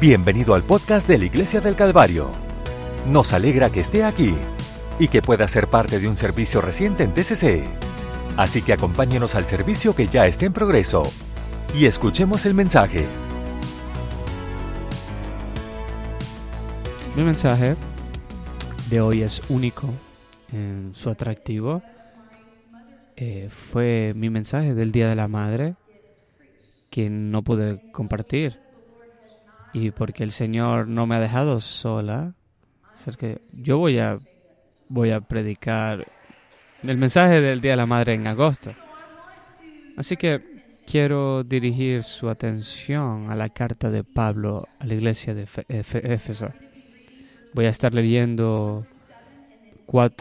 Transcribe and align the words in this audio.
Bienvenido 0.00 0.54
al 0.54 0.62
podcast 0.62 1.06
de 1.06 1.18
la 1.18 1.26
Iglesia 1.26 1.60
del 1.60 1.76
Calvario. 1.76 2.30
Nos 3.06 3.34
alegra 3.34 3.68
que 3.68 3.80
esté 3.80 4.02
aquí 4.02 4.34
y 4.98 5.08
que 5.08 5.20
pueda 5.20 5.46
ser 5.46 5.66
parte 5.66 6.00
de 6.00 6.08
un 6.08 6.16
servicio 6.16 6.62
reciente 6.62 7.02
en 7.02 7.12
TCC. 7.12 7.64
Así 8.38 8.62
que 8.62 8.72
acompáñenos 8.72 9.34
al 9.34 9.44
servicio 9.44 9.94
que 9.94 10.06
ya 10.06 10.26
está 10.26 10.46
en 10.46 10.54
progreso 10.54 11.02
y 11.78 11.84
escuchemos 11.84 12.46
el 12.46 12.54
mensaje. 12.54 13.04
Mi 17.14 17.22
mensaje 17.22 17.76
de 18.88 19.02
hoy 19.02 19.20
es 19.20 19.42
único 19.50 19.86
en 20.50 20.92
su 20.94 21.10
atractivo. 21.10 21.82
Eh, 23.16 23.50
fue 23.50 24.14
mi 24.16 24.30
mensaje 24.30 24.74
del 24.74 24.92
Día 24.92 25.10
de 25.10 25.16
la 25.16 25.28
Madre 25.28 25.74
que 26.88 27.10
no 27.10 27.42
pude 27.42 27.82
compartir. 27.92 28.69
Y 29.72 29.90
porque 29.92 30.24
el 30.24 30.32
Señor 30.32 30.88
no 30.88 31.06
me 31.06 31.16
ha 31.16 31.20
dejado 31.20 31.60
sola, 31.60 32.34
que 33.18 33.40
yo 33.52 33.78
voy 33.78 33.98
a, 33.98 34.18
voy 34.88 35.10
a 35.10 35.20
predicar 35.20 36.06
el 36.82 36.96
mensaje 36.96 37.40
del 37.40 37.60
Día 37.60 37.72
de 37.72 37.76
la 37.76 37.86
Madre 37.86 38.14
en 38.14 38.26
agosto. 38.26 38.72
Así 39.96 40.16
que 40.16 40.42
quiero 40.86 41.44
dirigir 41.44 42.02
su 42.02 42.28
atención 42.28 43.30
a 43.30 43.36
la 43.36 43.48
carta 43.48 43.90
de 43.90 44.04
Pablo 44.04 44.66
a 44.78 44.86
la 44.86 44.94
iglesia 44.94 45.34
de 45.34 45.46
Éfeso. 45.68 46.50
Voy 47.54 47.66
a 47.66 47.70
estar 47.70 47.94
leyendo 47.94 48.86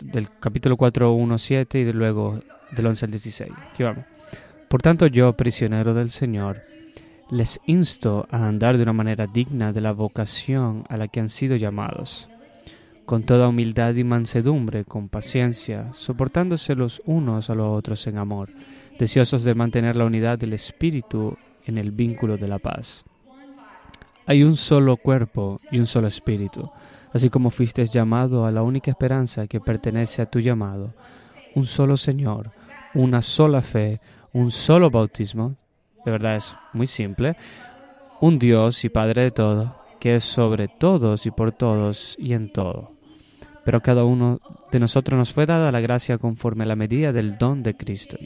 del 0.02 0.28
capítulo 0.40 0.78
4, 0.78 1.12
1, 1.12 1.38
7 1.38 1.80
y 1.80 1.94
luego 1.94 2.42
del 2.72 2.88
11 2.88 3.06
al 3.06 3.12
16. 3.12 3.52
Aquí 3.72 3.84
vamos. 3.84 4.06
Por 4.68 4.82
tanto, 4.82 5.08
yo, 5.08 5.34
prisionero 5.34 5.94
del 5.94 6.10
Señor, 6.10 6.62
les 7.30 7.60
insto 7.66 8.28
a 8.32 8.48
andar 8.48 8.78
de 8.78 8.84
una 8.84 8.94
manera 8.94 9.28
digna 9.28 9.72
de 9.72 9.82
la 9.82 9.92
vocación 9.92 10.84
a 10.90 10.98
la 10.98 11.08
que 11.08 11.20
han 11.20 11.30
sido 11.30 11.56
llamados, 11.56 12.28
con 13.06 13.24
toda 13.24 13.48
humildad 13.48 13.94
y 13.96 14.04
mansedumbre, 14.04 14.84
con 14.84 15.10
paciencia, 15.10 15.94
soportándose 15.94 16.76
los 16.76 17.02
unos 17.06 17.50
a 17.50 17.56
los 17.56 17.68
otros 17.68 18.06
en 18.08 18.18
amor, 18.18 18.50
deseosos 18.98 19.44
de 19.44 19.54
mantener 19.54 19.96
la 19.96 20.06
unidad 20.06 20.40
del 20.40 20.54
Espíritu 20.54 21.38
en 21.66 21.78
el 21.78 21.92
vínculo 21.92 22.38
de 22.38 22.48
la 22.48 22.60
paz. 22.60 23.04
Hay 24.26 24.44
un 24.44 24.56
solo 24.58 24.98
cuerpo 24.98 25.60
y 25.72 25.80
un 25.80 25.88
solo 25.88 26.08
Espíritu, 26.08 26.70
así 27.14 27.30
como 27.30 27.52
fuiste 27.52 27.86
llamado 27.86 28.46
a 28.46 28.52
la 28.52 28.64
única 28.64 28.92
esperanza 28.92 29.48
que 29.48 29.60
pertenece 29.60 30.22
a 30.22 30.30
tu 30.30 30.40
llamado, 30.40 30.94
un 31.56 31.66
solo 31.66 31.96
Señor, 31.96 32.52
una 32.96 33.22
sola 33.22 33.62
fe, 33.62 34.02
un 34.34 34.52
solo 34.52 34.90
bautismo, 34.90 35.56
de 36.06 36.12
verdad 36.12 36.36
es 36.36 36.56
muy 36.74 36.88
simple, 36.88 37.36
un 38.22 38.40
Dios 38.40 38.84
y 38.86 38.90
Padre 38.90 39.24
de 39.24 39.32
todo, 39.32 39.76
que 40.00 40.16
es 40.16 40.24
sobre 40.24 40.68
todos 40.68 41.26
y 41.26 41.32
por 41.32 41.52
todos 41.52 42.16
y 42.20 42.34
en 42.34 42.52
todo. 42.52 42.92
Pero 43.64 43.82
cada 43.82 44.04
uno 44.04 44.40
de 44.72 44.80
nosotros 44.80 45.18
nos 45.18 45.34
fue 45.34 45.46
dada 45.46 45.72
la 45.72 45.82
gracia 45.82 46.18
conforme 46.18 46.64
a 46.64 46.68
la 46.68 46.76
medida 46.76 47.12
del 47.12 47.38
don 47.38 47.62
de 47.64 47.76
Cristo. 47.76 48.18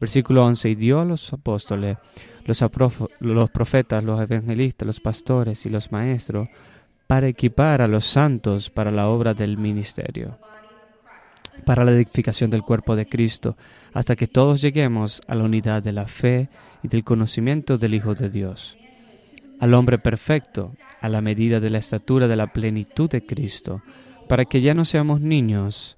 Versículo 0.00 0.44
11, 0.44 0.70
y 0.70 0.74
dio 0.74 1.00
a 1.00 1.04
los 1.04 1.32
apóstoles, 1.32 1.96
los, 2.44 2.62
los 3.20 3.50
profetas, 3.50 4.04
los 4.04 4.20
evangelistas, 4.20 4.86
los 4.86 5.00
pastores 5.00 5.64
y 5.66 5.70
los 5.70 5.92
maestros, 5.92 6.48
para 7.06 7.28
equipar 7.28 7.80
a 7.80 7.88
los 7.88 8.04
santos 8.04 8.70
para 8.70 8.90
la 8.90 9.08
obra 9.08 9.34
del 9.34 9.56
ministerio 9.56 10.38
para 11.64 11.84
la 11.84 11.92
edificación 11.92 12.50
del 12.50 12.62
cuerpo 12.62 12.96
de 12.96 13.06
Cristo, 13.06 13.56
hasta 13.92 14.16
que 14.16 14.26
todos 14.26 14.60
lleguemos 14.60 15.20
a 15.26 15.34
la 15.34 15.44
unidad 15.44 15.82
de 15.82 15.92
la 15.92 16.06
fe 16.06 16.48
y 16.84 16.88
del 16.88 17.02
conocimiento 17.02 17.78
del 17.78 17.94
Hijo 17.94 18.14
de 18.14 18.30
Dios, 18.30 18.76
al 19.58 19.74
hombre 19.74 19.98
perfecto, 19.98 20.76
a 21.00 21.08
la 21.08 21.20
medida 21.20 21.58
de 21.58 21.70
la 21.70 21.78
estatura 21.78 22.28
de 22.28 22.36
la 22.36 22.52
plenitud 22.52 23.10
de 23.10 23.26
Cristo, 23.26 23.82
para 24.28 24.44
que 24.44 24.60
ya 24.60 24.74
no 24.74 24.84
seamos 24.84 25.20
niños 25.20 25.96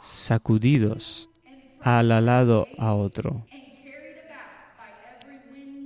sacudidos 0.00 1.28
al 1.80 2.08
lado 2.08 2.68
a 2.78 2.94
otro 2.94 3.44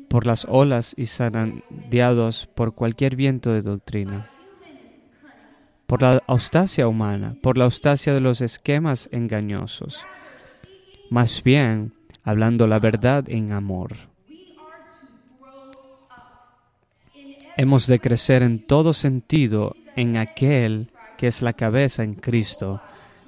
por 0.08 0.26
las 0.26 0.46
olas 0.48 0.94
y 0.96 1.06
zarandeados 1.06 2.46
por 2.46 2.74
cualquier 2.74 3.16
viento 3.16 3.52
de 3.52 3.62
doctrina 3.62 4.30
por 5.86 6.02
la 6.02 6.22
austacia 6.26 6.88
humana, 6.88 7.36
por 7.42 7.58
la 7.58 7.64
austacia 7.64 8.14
de 8.14 8.20
los 8.20 8.40
esquemas 8.40 9.08
engañosos. 9.12 10.04
Más 11.10 11.42
bien, 11.44 11.92
hablando 12.24 12.66
la 12.66 12.78
verdad 12.78 13.24
en 13.28 13.52
amor. 13.52 13.92
Hemos 17.56 17.86
de 17.86 18.00
crecer 18.00 18.42
en 18.42 18.66
todo 18.66 18.92
sentido 18.92 19.76
en 19.94 20.16
aquel 20.16 20.90
que 21.16 21.28
es 21.28 21.42
la 21.42 21.52
cabeza 21.52 22.02
en 22.02 22.14
Cristo, 22.14 22.80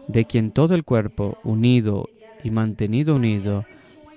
de 0.09 0.25
quien 0.25 0.51
todo 0.51 0.75
el 0.75 0.85
cuerpo, 0.85 1.39
unido 1.45 2.09
y 2.43 2.51
mantenido 2.51 3.15
unido 3.15 3.65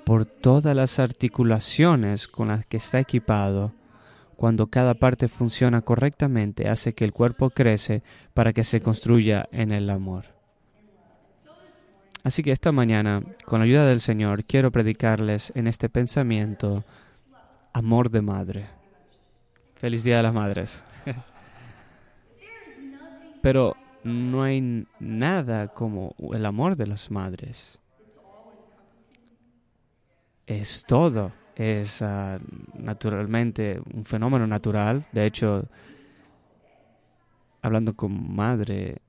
por 0.05 0.25
todas 0.25 0.75
las 0.75 0.97
articulaciones 0.97 2.27
con 2.27 2.47
las 2.47 2.65
que 2.65 2.77
está 2.77 2.99
equipado, 2.99 3.73
cuando 4.35 4.67
cada 4.67 4.95
parte 4.95 5.27
funciona 5.27 5.81
correctamente, 5.81 6.69
hace 6.69 6.93
que 6.93 7.05
el 7.05 7.13
cuerpo 7.13 7.49
crece 7.51 8.01
para 8.33 8.53
que 8.53 8.63
se 8.63 8.81
construya 8.81 9.47
en 9.51 9.71
el 9.71 9.89
amor. 9.89 10.38
Así 12.29 12.43
que 12.43 12.51
esta 12.51 12.71
mañana, 12.71 13.23
con 13.43 13.57
la 13.57 13.65
ayuda 13.65 13.87
del 13.87 14.01
Señor, 14.01 14.43
quiero 14.43 14.69
predicarles 14.69 15.51
en 15.55 15.65
este 15.65 15.89
pensamiento 15.89 16.83
amor 17.73 18.11
de 18.11 18.21
madre. 18.21 18.67
Feliz 19.73 20.03
Día 20.03 20.17
de 20.17 20.21
las 20.21 20.35
Madres. 20.35 20.83
Pero 23.41 23.75
no 24.03 24.43
hay 24.43 24.85
nada 24.99 25.69
como 25.69 26.13
el 26.31 26.45
amor 26.45 26.75
de 26.75 26.85
las 26.85 27.09
madres. 27.09 27.79
Es 30.45 30.85
todo 30.85 31.31
es 31.55 32.03
ah, 32.03 32.37
naturalmente 32.75 33.81
un 33.91 34.05
fenómeno 34.05 34.45
natural. 34.45 35.03
De 35.11 35.25
hecho, 35.25 35.67
hablando 37.63 37.95
con 37.95 38.35
madre, 38.35 38.99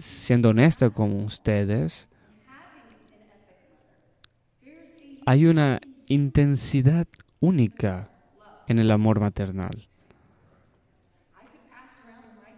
siendo 0.00 0.48
honesta 0.48 0.90
con 0.90 1.12
ustedes, 1.22 2.08
hay 5.26 5.46
una 5.46 5.80
intensidad 6.08 7.06
única 7.38 8.10
en 8.66 8.78
el 8.78 8.90
amor 8.90 9.20
maternal. 9.20 9.86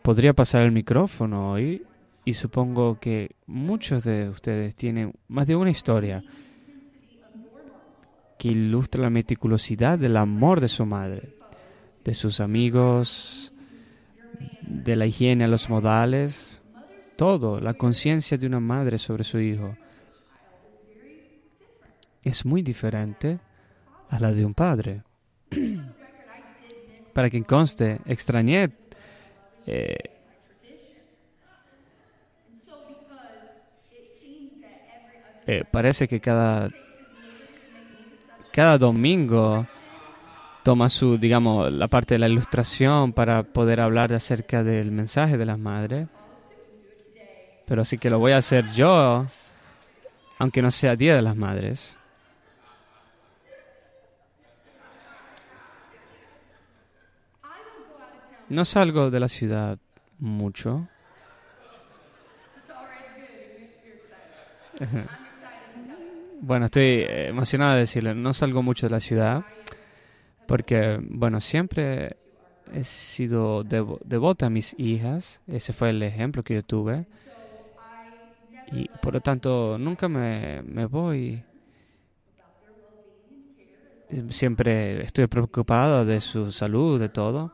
Podría 0.02 0.32
pasar 0.32 0.62
el 0.62 0.72
micrófono 0.72 1.52
hoy 1.52 1.84
y 2.24 2.32
supongo 2.34 2.98
que 2.98 3.34
muchos 3.46 4.04
de 4.04 4.28
ustedes 4.28 4.76
tienen 4.76 5.12
más 5.28 5.46
de 5.46 5.56
una 5.56 5.70
historia 5.70 6.22
que 8.38 8.48
ilustra 8.48 9.02
la 9.02 9.10
meticulosidad 9.10 9.98
del 9.98 10.16
amor 10.16 10.60
de 10.60 10.68
su 10.68 10.86
madre, 10.86 11.36
de 12.04 12.14
sus 12.14 12.40
amigos, 12.40 13.52
de 14.62 14.96
la 14.96 15.06
higiene 15.06 15.46
los 15.48 15.68
modales, 15.68 16.61
todo, 17.16 17.60
la 17.60 17.74
conciencia 17.74 18.36
de 18.36 18.46
una 18.46 18.60
madre 18.60 18.98
sobre 18.98 19.24
su 19.24 19.38
hijo. 19.38 19.76
Es 22.24 22.44
muy 22.44 22.62
diferente 22.62 23.38
a 24.08 24.18
la 24.20 24.32
de 24.32 24.44
un 24.44 24.54
padre. 24.54 25.02
Para 27.12 27.28
que 27.28 27.42
conste, 27.42 28.00
extrañé 28.06 28.70
eh, 29.66 29.96
eh, 35.46 35.64
parece 35.70 36.08
que 36.08 36.20
cada 36.20 36.68
cada 38.52 38.76
domingo 38.76 39.66
toma 40.62 40.88
su, 40.88 41.16
digamos, 41.16 41.72
la 41.72 41.88
parte 41.88 42.14
de 42.14 42.18
la 42.18 42.28
ilustración 42.28 43.12
para 43.12 43.42
poder 43.42 43.80
hablar 43.80 44.12
acerca 44.12 44.62
del 44.62 44.92
mensaje 44.92 45.38
de 45.38 45.46
las 45.46 45.58
madres. 45.58 46.08
Pero 47.66 47.82
así 47.82 47.98
que 47.98 48.10
lo 48.10 48.18
voy 48.18 48.32
a 48.32 48.38
hacer 48.38 48.70
yo, 48.72 49.26
aunque 50.38 50.62
no 50.62 50.70
sea 50.70 50.96
Día 50.96 51.14
de 51.14 51.22
las 51.22 51.36
Madres. 51.36 51.96
No 58.48 58.64
salgo 58.64 59.10
de 59.10 59.20
la 59.20 59.28
ciudad 59.28 59.78
mucho. 60.18 60.86
Bueno, 66.44 66.64
estoy 66.64 67.06
emocionado 67.08 67.74
de 67.74 67.78
decirle, 67.78 68.16
no 68.16 68.34
salgo 68.34 68.64
mucho 68.64 68.86
de 68.86 68.90
la 68.90 68.98
ciudad 68.98 69.44
porque, 70.46 70.98
bueno, 71.00 71.38
siempre 71.38 72.16
he 72.74 72.82
sido 72.82 73.62
devota 73.62 74.46
a 74.46 74.50
mis 74.50 74.74
hijas, 74.76 75.40
ese 75.46 75.72
fue 75.72 75.90
el 75.90 76.02
ejemplo 76.02 76.42
que 76.42 76.54
yo 76.54 76.62
tuve, 76.64 77.06
y 78.72 78.88
por 79.00 79.14
lo 79.14 79.20
tanto 79.20 79.76
nunca 79.78 80.08
me, 80.08 80.62
me 80.62 80.86
voy 80.86 81.42
siempre 84.28 85.02
estoy 85.02 85.26
preocupado 85.26 86.04
de 86.04 86.20
su 86.20 86.52
salud, 86.52 87.00
de 87.00 87.08
todo. 87.08 87.52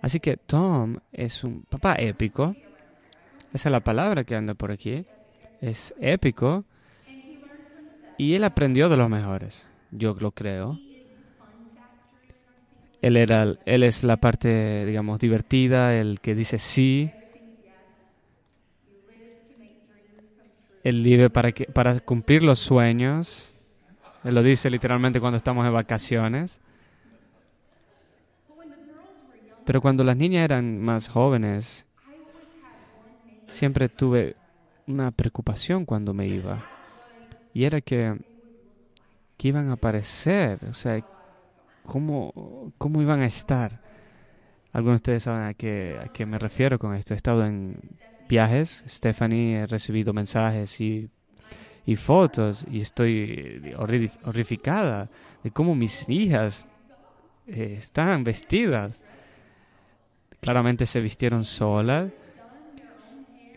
Así 0.00 0.20
que 0.20 0.36
Tom 0.36 0.98
es 1.12 1.44
un 1.44 1.62
papá 1.62 1.94
épico. 1.94 2.54
Esa 3.52 3.68
es 3.68 3.72
la 3.72 3.80
palabra 3.80 4.24
que 4.24 4.34
anda 4.34 4.54
por 4.54 4.70
aquí. 4.70 5.04
Es 5.60 5.94
épico. 6.00 6.64
Y 8.18 8.34
él 8.34 8.44
aprendió 8.44 8.88
de 8.88 8.96
los 8.96 9.08
mejores. 9.08 9.68
Yo 9.90 10.14
lo 10.18 10.32
creo. 10.32 10.78
Él, 13.00 13.16
era, 13.16 13.54
él 13.66 13.82
es 13.82 14.02
la 14.02 14.16
parte, 14.16 14.86
digamos, 14.86 15.20
divertida, 15.20 15.94
el 15.94 16.20
que 16.20 16.34
dice 16.34 16.58
sí. 16.58 17.10
Él 20.84 21.02
vive 21.02 21.30
para, 21.30 21.50
que, 21.50 21.64
para 21.64 21.98
cumplir 21.98 22.44
los 22.44 22.60
sueños. 22.60 23.52
Él 24.22 24.36
lo 24.36 24.42
dice 24.44 24.70
literalmente 24.70 25.20
cuando 25.20 25.36
estamos 25.36 25.66
en 25.66 25.72
vacaciones. 25.72 26.60
Pero 29.64 29.80
cuando 29.80 30.04
las 30.04 30.16
niñas 30.16 30.44
eran 30.44 30.80
más 30.80 31.08
jóvenes, 31.08 31.86
siempre 33.48 33.88
tuve 33.88 34.36
una 34.86 35.10
preocupación 35.10 35.84
cuando 35.84 36.14
me 36.14 36.28
iba. 36.28 36.64
Y 37.52 37.64
era 37.64 37.80
que, 37.80 38.16
que 39.36 39.48
iban 39.48 39.70
a 39.70 39.72
aparecer. 39.72 40.58
O 40.68 40.74
sea, 40.74 41.02
¿Cómo, 41.84 42.72
cómo 42.78 43.02
iban 43.02 43.20
a 43.20 43.26
estar? 43.26 43.80
Algunos 44.72 44.94
de 44.94 45.02
ustedes 45.02 45.22
saben 45.24 45.42
a 45.42 45.54
qué, 45.54 45.98
a 46.02 46.08
qué 46.08 46.26
me 46.26 46.38
refiero 46.38 46.78
con 46.78 46.94
esto. 46.94 47.14
He 47.14 47.16
estado 47.16 47.44
en 47.44 47.78
viajes, 48.28 48.84
Stephanie, 48.88 49.62
he 49.62 49.66
recibido 49.66 50.12
mensajes 50.12 50.80
y, 50.80 51.08
y 51.86 51.96
fotos 51.96 52.66
y 52.70 52.80
estoy 52.80 53.74
horrificada 54.24 55.10
de 55.42 55.50
cómo 55.50 55.74
mis 55.74 56.08
hijas 56.08 56.66
eh, 57.46 57.76
están 57.78 58.24
vestidas. 58.24 59.00
Claramente 60.40 60.86
se 60.86 61.00
vistieron 61.00 61.44
solas, 61.44 62.12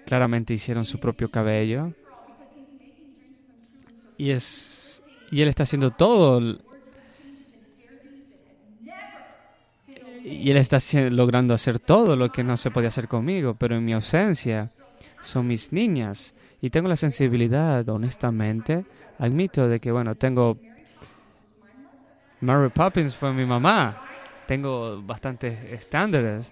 claramente 0.06 0.54
hicieron 0.54 0.86
su 0.86 1.00
propio 1.00 1.30
cabello. 1.30 1.94
Y, 4.18 4.32
es, 4.32 5.04
y 5.32 5.42
él 5.42 5.50
está 5.50 5.64
haciendo 5.64 5.92
todo 5.92 6.60
y 10.28 10.52
él 10.52 10.58
está 10.58 10.78
logrando 11.10 11.54
hacer 11.54 11.80
todo 11.80 12.16
lo 12.16 12.32
que 12.32 12.44
no 12.44 12.58
se 12.58 12.70
podía 12.70 12.90
hacer 12.90 13.08
conmigo, 13.08 13.56
pero 13.56 13.78
en 13.78 13.86
mi 13.86 13.94
ausencia 13.94 14.72
son 15.22 15.48
mis 15.48 15.72
niñas 15.72 16.36
y 16.62 16.70
tengo 16.70 16.90
la 16.90 16.98
sensibilidad, 16.98 17.88
honestamente, 17.88 18.86
admito 19.20 19.68
de 19.68 19.80
que, 19.80 19.92
bueno, 19.92 20.16
tengo... 20.16 20.58
Mary 22.42 22.70
Poppins 22.70 23.16
fue 23.16 23.34
mi 23.34 23.46
mamá, 23.46 23.98
tengo 24.46 25.02
bastantes 25.02 25.64
estándares. 25.72 26.52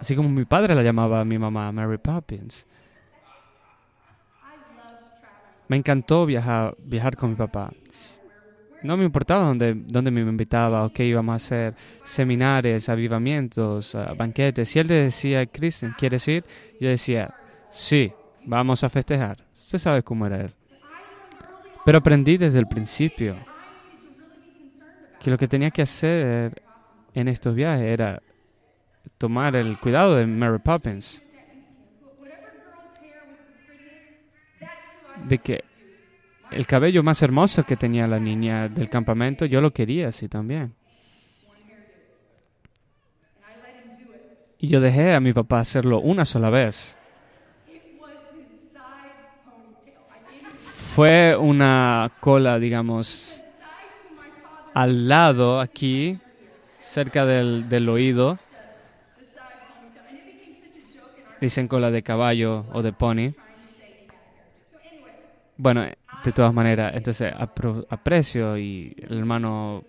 Así 0.00 0.16
como 0.16 0.28
mi 0.28 0.44
padre 0.44 0.74
la 0.74 0.82
llamaba 0.82 1.20
a 1.20 1.24
mi 1.24 1.38
mamá 1.38 1.70
Mary 1.72 1.98
Poppins. 1.98 2.66
Me 5.68 5.76
encantó 5.76 6.26
viajar, 6.26 6.74
viajar 6.78 7.16
con 7.16 7.30
mi 7.30 7.36
papá 7.36 7.70
no 8.82 8.96
me 8.96 9.04
importaba 9.04 9.44
dónde, 9.44 9.74
dónde 9.74 10.10
me 10.10 10.20
invitaba 10.20 10.84
o 10.84 10.92
qué 10.92 11.04
íbamos 11.04 11.32
a 11.32 11.36
hacer, 11.36 11.74
seminarios, 12.04 12.88
avivamientos, 12.88 13.94
ah, 13.94 14.14
banquetes. 14.16 14.68
Si 14.68 14.78
él 14.78 14.86
decía, 14.86 15.46
Kristen, 15.46 15.94
¿quieres 15.98 16.26
ir? 16.28 16.44
Yo 16.80 16.88
decía, 16.88 17.34
sí, 17.70 18.12
vamos 18.44 18.84
a 18.84 18.88
festejar. 18.88 19.38
Usted 19.52 19.78
sabe 19.78 20.02
cómo 20.02 20.26
era 20.26 20.42
él. 20.42 20.54
Pero 21.84 21.98
aprendí 21.98 22.36
desde 22.36 22.58
el 22.58 22.66
principio 22.66 23.36
que 25.20 25.30
lo 25.30 25.38
que 25.38 25.48
tenía 25.48 25.70
que 25.70 25.82
hacer 25.82 26.62
en 27.14 27.28
estos 27.28 27.54
viajes 27.54 27.86
era 27.86 28.22
tomar 29.18 29.56
el 29.56 29.78
cuidado 29.78 30.16
de 30.16 30.26
Mary 30.26 30.58
Poppins. 30.58 31.22
De 35.28 35.38
que 35.38 35.64
el 36.50 36.66
cabello 36.66 37.02
más 37.02 37.22
hermoso 37.22 37.64
que 37.64 37.76
tenía 37.76 38.06
la 38.06 38.18
niña 38.18 38.68
del 38.68 38.88
campamento, 38.88 39.44
yo 39.44 39.60
lo 39.60 39.72
quería 39.72 40.08
así 40.08 40.28
también. 40.28 40.74
Y 44.58 44.68
yo 44.68 44.80
dejé 44.80 45.14
a 45.14 45.20
mi 45.20 45.32
papá 45.32 45.60
hacerlo 45.60 46.00
una 46.00 46.24
sola 46.24 46.50
vez. 46.50 46.98
Fue 50.94 51.36
una 51.36 52.10
cola, 52.20 52.58
digamos, 52.58 53.44
al 54.72 55.08
lado 55.08 55.60
aquí, 55.60 56.18
cerca 56.78 57.26
del, 57.26 57.68
del 57.68 57.88
oído. 57.88 58.38
Dicen 61.38 61.68
cola 61.68 61.90
de 61.90 62.02
caballo 62.02 62.64
o 62.72 62.80
de 62.80 62.94
pony. 62.94 63.34
Bueno, 65.58 65.86
de 66.24 66.32
todas 66.32 66.52
maneras, 66.52 66.92
entonces 66.94 67.32
aprecio 67.88 68.56
y 68.58 68.94
el 69.08 69.18
hermano... 69.18 69.84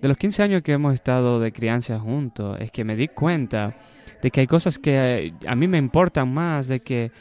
De 0.00 0.08
los 0.08 0.16
15 0.16 0.42
años 0.42 0.62
que 0.62 0.72
hemos 0.72 0.94
estado 0.94 1.40
de 1.40 1.52
crianza 1.52 1.98
juntos, 1.98 2.56
es 2.58 2.70
que 2.70 2.84
me 2.84 2.96
di 2.96 3.08
cuenta 3.08 3.76
de 4.22 4.30
que 4.30 4.40
hay 4.40 4.46
cosas 4.46 4.78
que 4.78 5.34
a 5.46 5.54
mí 5.54 5.68
me 5.68 5.76
importan 5.76 6.32
más, 6.32 6.68
de 6.68 6.80
que, 6.80 7.12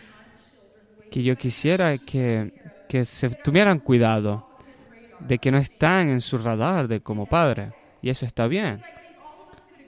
que 1.11 1.21
yo 1.21 1.37
quisiera 1.37 1.97
que, 1.97 2.53
que 2.87 3.03
se 3.03 3.29
tuvieran 3.29 3.79
cuidado, 3.79 4.47
de 5.19 5.39
que 5.39 5.51
no 5.51 5.57
están 5.57 6.09
en 6.09 6.21
su 6.21 6.37
radar 6.37 6.87
de 6.87 7.01
como 7.01 7.25
padre. 7.25 7.73
Y 8.01 8.09
eso 8.09 8.25
está 8.25 8.47
bien. 8.47 8.81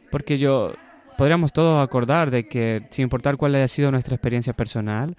Porque 0.10 0.38
yo, 0.38 0.74
podríamos 1.18 1.54
todos 1.54 1.82
acordar 1.82 2.30
de 2.30 2.48
que, 2.48 2.84
sin 2.90 3.04
importar 3.04 3.38
cuál 3.38 3.56
haya 3.56 3.68
sido 3.68 3.92
nuestra 3.92 4.16
experiencia 4.16 4.54
personal, 4.54 5.16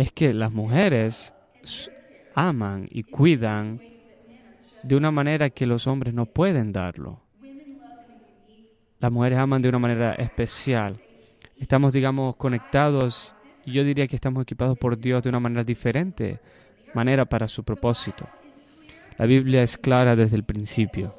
es 0.00 0.12
que 0.12 0.32
las 0.32 0.52
mujeres 0.52 1.34
aman 2.34 2.88
y 2.90 3.02
cuidan 3.02 3.80
de 4.82 4.96
una 4.96 5.10
manera 5.10 5.50
que 5.50 5.66
los 5.66 5.86
hombres 5.86 6.14
no 6.14 6.26
pueden 6.26 6.72
darlo. 6.72 7.20
Las 8.98 9.12
mujeres 9.12 9.38
aman 9.38 9.62
de 9.62 9.68
una 9.68 9.78
manera 9.78 10.14
especial. 10.14 11.00
Estamos, 11.58 11.92
digamos, 11.92 12.36
conectados 12.36 13.34
yo 13.70 13.84
diría 13.84 14.06
que 14.06 14.16
estamos 14.16 14.42
equipados 14.42 14.78
por 14.78 14.98
Dios 14.98 15.22
de 15.22 15.28
una 15.28 15.40
manera 15.40 15.64
diferente, 15.64 16.40
manera 16.94 17.24
para 17.24 17.48
su 17.48 17.64
propósito. 17.64 18.26
La 19.16 19.26
Biblia 19.26 19.62
es 19.62 19.76
clara 19.76 20.16
desde 20.16 20.36
el 20.36 20.44
principio, 20.44 21.14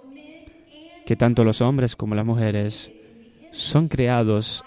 que 1.05 1.15
tanto 1.15 1.43
los 1.43 1.61
hombres 1.61 1.95
como 1.95 2.15
las 2.15 2.25
mujeres 2.25 2.91
son 3.51 3.87
creados 3.87 4.63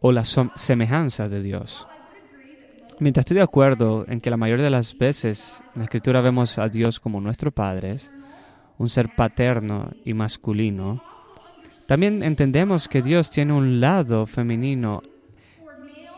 o 0.00 0.12
la 0.12 0.24
semejanza 0.24 1.28
de 1.28 1.42
Dios. 1.42 1.86
Mientras 2.98 3.24
estoy 3.24 3.36
de 3.36 3.42
acuerdo 3.42 4.06
en 4.08 4.22
que 4.22 4.30
la 4.30 4.38
mayoría 4.38 4.64
de 4.64 4.70
las 4.70 4.96
veces 4.96 5.60
en 5.74 5.80
la 5.80 5.84
Escritura 5.84 6.22
vemos 6.22 6.58
a 6.58 6.68
Dios 6.68 6.98
como 6.98 7.20
nuestro 7.20 7.50
Padre, 7.50 7.96
un 8.78 8.88
ser 8.88 9.14
paterno 9.14 9.90
y 10.02 10.14
masculino, 10.14 11.02
también 11.84 12.22
entendemos 12.22 12.88
que 12.88 13.02
Dios 13.02 13.28
tiene 13.28 13.52
un 13.52 13.80
lado 13.80 14.24
femenino 14.24 15.02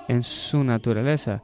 en 0.07 0.23
su 0.23 0.63
naturaleza, 0.63 1.43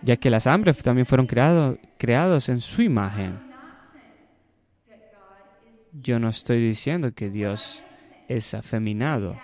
ya 0.00 0.16
que 0.16 0.30
las 0.30 0.46
hambres 0.46 0.78
también 0.78 1.04
fueron 1.04 1.26
creado, 1.26 1.76
creados 1.98 2.48
en 2.48 2.62
su 2.62 2.80
imagen. 2.80 3.38
Yo 5.92 6.18
no 6.18 6.30
estoy 6.30 6.62
diciendo 6.66 7.12
que 7.12 7.28
Dios 7.28 7.84
es 8.26 8.54
afeminado. 8.54 9.36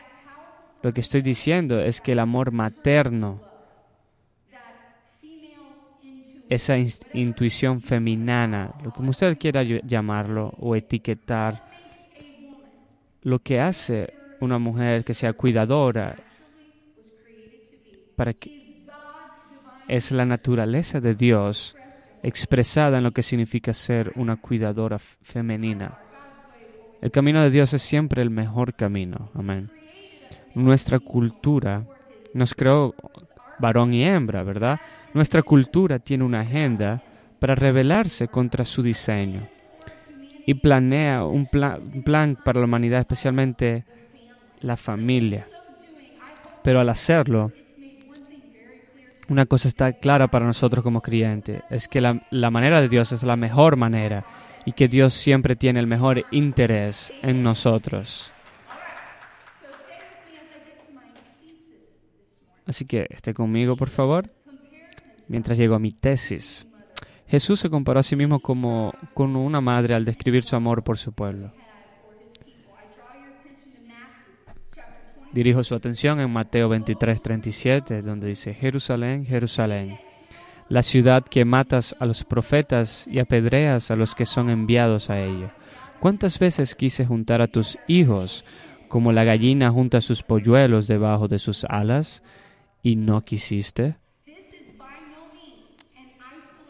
Lo 0.82 0.94
que 0.94 1.02
estoy 1.02 1.20
diciendo 1.20 1.80
es 1.80 2.00
que 2.00 2.12
el 2.12 2.18
amor 2.18 2.50
materno 2.50 3.45
esa 6.48 6.76
intuición 7.12 7.80
feminina, 7.80 8.74
lo 8.82 8.92
que 8.92 9.02
usted 9.02 9.38
quiera 9.38 9.62
llamarlo 9.62 10.52
o 10.58 10.76
etiquetar, 10.76 11.64
lo 13.22 13.40
que 13.40 13.60
hace 13.60 14.14
una 14.40 14.58
mujer 14.58 15.04
que 15.04 15.14
sea 15.14 15.32
cuidadora, 15.32 16.16
para 18.14 18.32
que 18.32 18.84
es 19.88 20.12
la 20.12 20.24
naturaleza 20.24 21.00
de 21.00 21.14
Dios 21.14 21.76
expresada 22.22 22.98
en 22.98 23.04
lo 23.04 23.12
que 23.12 23.22
significa 23.22 23.72
ser 23.72 24.12
una 24.16 24.36
cuidadora 24.36 24.98
femenina. 24.98 25.98
El 27.00 27.10
camino 27.10 27.42
de 27.42 27.50
Dios 27.50 27.72
es 27.74 27.82
siempre 27.82 28.22
el 28.22 28.30
mejor 28.30 28.74
camino. 28.74 29.30
Amén. 29.34 29.70
Nuestra 30.54 30.98
cultura 30.98 31.84
nos 32.32 32.54
creó 32.54 32.94
varón 33.58 33.94
y 33.94 34.04
hembra, 34.04 34.42
¿verdad? 34.42 34.80
Nuestra 35.14 35.42
cultura 35.42 35.98
tiene 35.98 36.24
una 36.24 36.40
agenda 36.40 37.02
para 37.38 37.54
rebelarse 37.54 38.28
contra 38.28 38.64
su 38.64 38.82
diseño 38.82 39.48
y 40.46 40.54
planea 40.54 41.24
un, 41.24 41.46
plan 41.46 42.38
para 42.44 42.60
la 42.60 42.66
humanidad, 42.66 43.00
especialmente 43.00 43.84
la 44.60 44.76
familia. 44.76 45.46
Pero 46.62 46.80
al 46.80 46.88
hacerlo, 46.88 47.52
una 49.28 49.46
cosa 49.46 49.68
está 49.68 49.92
clara 49.92 50.28
para 50.28 50.46
nosotros 50.46 50.82
como 50.84 51.02
creyentes, 51.02 51.62
es 51.68 51.88
que 51.88 52.00
la, 52.00 52.22
la, 52.30 52.50
manera 52.50 52.80
de 52.80 52.88
Dios 52.88 53.10
es 53.12 53.24
la 53.24 53.36
mejor 53.36 53.76
manera 53.76 54.24
y 54.64 54.72
que 54.72 54.88
Dios 54.88 55.14
siempre 55.14 55.56
tiene 55.56 55.80
el 55.80 55.86
mejor 55.86 56.24
interés 56.30 57.12
en 57.22 57.42
nosotros. 57.42 58.32
Así 62.66 62.84
que 62.84 63.06
esté 63.10 63.32
conmigo, 63.32 63.76
por 63.76 63.88
favor, 63.88 64.28
mientras 65.28 65.56
llego 65.56 65.76
a 65.76 65.78
mi 65.78 65.92
tesis. 65.92 66.66
Jesús 67.28 67.60
se 67.60 67.70
comparó 67.70 68.00
a 68.00 68.02
sí 68.02 68.16
mismo 68.16 68.40
como 68.40 68.92
con 69.14 69.34
una 69.36 69.60
madre 69.60 69.94
al 69.94 70.04
describir 70.04 70.44
su 70.44 70.56
amor 70.56 70.82
por 70.82 70.98
su 70.98 71.12
pueblo. 71.12 71.52
Dirijo 75.32 75.62
su 75.64 75.74
atención 75.74 76.20
en 76.20 76.30
Mateo 76.30 76.68
23, 76.68 77.20
37, 77.20 78.02
donde 78.02 78.28
dice, 78.28 78.54
Jerusalén, 78.54 79.26
Jerusalén, 79.26 79.98
la 80.68 80.82
ciudad 80.82 81.24
que 81.24 81.44
matas 81.44 81.94
a 82.00 82.06
los 82.06 82.24
profetas 82.24 83.06
y 83.06 83.18
apedreas 83.20 83.90
a 83.90 83.96
los 83.96 84.14
que 84.14 84.24
son 84.24 84.50
enviados 84.50 85.10
a 85.10 85.20
ello. 85.20 85.50
¿Cuántas 86.00 86.38
veces 86.38 86.74
quise 86.74 87.06
juntar 87.06 87.42
a 87.42 87.48
tus 87.48 87.78
hijos 87.86 88.44
como 88.88 89.12
la 89.12 89.24
gallina 89.24 89.70
junta 89.70 90.00
sus 90.00 90.22
polluelos 90.22 90.86
debajo 90.86 91.28
de 91.28 91.38
sus 91.38 91.64
alas 91.64 92.22
y 92.82 92.96
no 92.96 93.24
quisiste? 93.24 93.96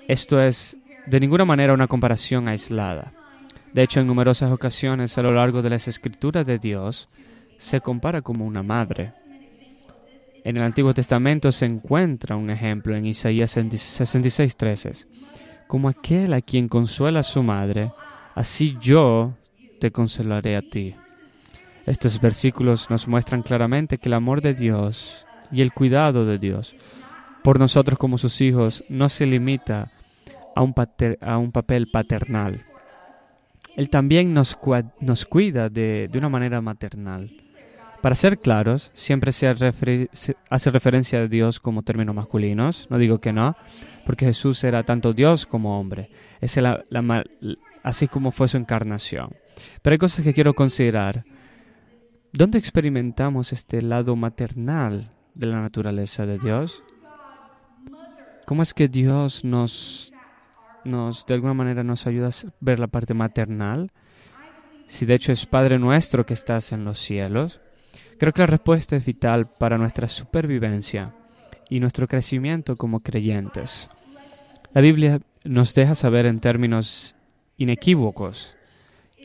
Esto 0.08 0.40
es 0.40 0.76
de 1.06 1.20
ninguna 1.20 1.44
manera 1.44 1.74
una 1.74 1.88
comparación 1.88 2.48
aislada. 2.48 3.12
De 3.72 3.82
hecho, 3.82 4.00
en 4.00 4.06
numerosas 4.06 4.50
ocasiones 4.50 5.18
a 5.18 5.22
lo 5.22 5.34
largo 5.34 5.62
de 5.62 5.70
las 5.70 5.88
escrituras 5.88 6.46
de 6.46 6.58
Dios, 6.58 7.08
se 7.58 7.80
compara 7.80 8.22
como 8.22 8.46
una 8.46 8.62
madre. 8.62 9.12
En 10.44 10.56
el 10.56 10.62
Antiguo 10.62 10.94
Testamento 10.94 11.50
se 11.50 11.66
encuentra 11.66 12.36
un 12.36 12.50
ejemplo 12.50 12.96
en 12.96 13.06
Isaías 13.06 13.56
66:13. 13.56 15.06
Como 15.66 15.88
aquel 15.88 16.32
a 16.34 16.40
quien 16.40 16.68
consuela 16.68 17.24
su 17.24 17.42
madre, 17.42 17.92
así 18.34 18.76
yo 18.80 19.34
te 19.80 19.90
consolaré 19.90 20.56
a 20.56 20.62
ti. 20.62 20.94
Estos 21.84 22.20
versículos 22.20 22.88
nos 22.90 23.08
muestran 23.08 23.42
claramente 23.42 23.98
que 23.98 24.08
el 24.08 24.14
amor 24.14 24.40
de 24.40 24.54
Dios 24.54 25.25
y 25.52 25.62
el 25.62 25.72
cuidado 25.72 26.26
de 26.26 26.38
Dios 26.38 26.74
por 27.46 27.60
nosotros 27.60 27.96
como 27.96 28.18
sus 28.18 28.40
hijos 28.40 28.82
no 28.88 29.08
se 29.08 29.24
limita 29.24 29.92
a 30.56 30.62
un, 30.62 30.74
a 31.20 31.38
un 31.38 31.52
papel 31.52 31.86
paternal. 31.86 32.60
Él 33.76 33.88
también 33.88 34.34
nos, 34.34 34.58
nos 34.98 35.26
cuida 35.26 35.68
de, 35.68 36.08
de 36.10 36.18
una 36.18 36.28
manera 36.28 36.60
maternal. 36.60 37.30
Para 38.02 38.16
ser 38.16 38.38
claros, 38.38 38.90
siempre 38.94 39.30
se, 39.30 39.54
hace 40.50 40.70
referencia 40.72 41.20
a 41.20 41.28
Dios 41.28 41.60
como 41.60 41.84
términos 41.84 42.16
masculinos, 42.16 42.88
no 42.90 42.98
digo 42.98 43.20
que 43.20 43.32
no, 43.32 43.56
porque 44.04 44.26
Jesús 44.26 44.64
era 44.64 44.82
tanto 44.82 45.12
Dios 45.12 45.46
como 45.46 45.78
hombre, 45.78 46.10
es 46.40 46.58
así 47.84 48.08
como 48.08 48.32
fue 48.32 48.48
su 48.48 48.56
encarnación. 48.56 49.30
Pero 49.82 49.94
hay 49.94 49.98
cosas 49.98 50.24
que 50.24 50.34
quiero 50.34 50.54
considerar. 50.54 51.22
¿Dónde 52.32 52.58
experimentamos 52.58 53.52
este 53.52 53.82
lado 53.82 54.16
maternal 54.16 55.12
de 55.36 55.46
la 55.46 55.60
naturaleza 55.60 56.26
de 56.26 56.38
Dios? 56.38 56.82
¿Cómo 58.46 58.62
es 58.62 58.74
que 58.74 58.88
Dios 58.88 59.44
nos, 59.44 60.12
nos 60.84 61.26
de 61.26 61.34
alguna 61.34 61.54
manera 61.54 61.82
nos 61.82 62.06
ayuda 62.06 62.28
a 62.28 62.52
ver 62.60 62.78
la 62.78 62.86
parte 62.86 63.14
maternal? 63.14 63.90
Si 64.86 65.04
de 65.04 65.14
hecho 65.14 65.32
es 65.32 65.46
Padre 65.46 65.78
nuestro 65.78 66.24
que 66.24 66.34
estás 66.34 66.72
en 66.72 66.84
los 66.84 66.98
cielos. 66.98 67.60
Creo 68.18 68.32
que 68.32 68.42
la 68.42 68.46
respuesta 68.46 68.96
es 68.96 69.04
vital 69.04 69.46
para 69.58 69.78
nuestra 69.78 70.08
supervivencia 70.08 71.12
y 71.68 71.80
nuestro 71.80 72.06
crecimiento 72.06 72.76
como 72.76 73.00
creyentes. 73.00 73.90
La 74.72 74.80
Biblia 74.80 75.20
nos 75.44 75.74
deja 75.74 75.94
saber 75.94 76.26
en 76.26 76.40
términos 76.40 77.16
inequívocos 77.56 78.54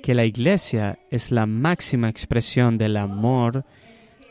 que 0.01 0.15
la 0.15 0.25
iglesia 0.25 0.99
es 1.11 1.31
la 1.31 1.45
máxima 1.45 2.09
expresión 2.09 2.77
del 2.77 2.97
amor 2.97 3.65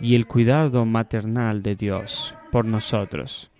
y 0.01 0.15
el 0.15 0.27
cuidado 0.27 0.85
maternal 0.85 1.63
de 1.63 1.77
Dios 1.77 2.35
por 2.51 2.65
nosotros. 2.65 3.51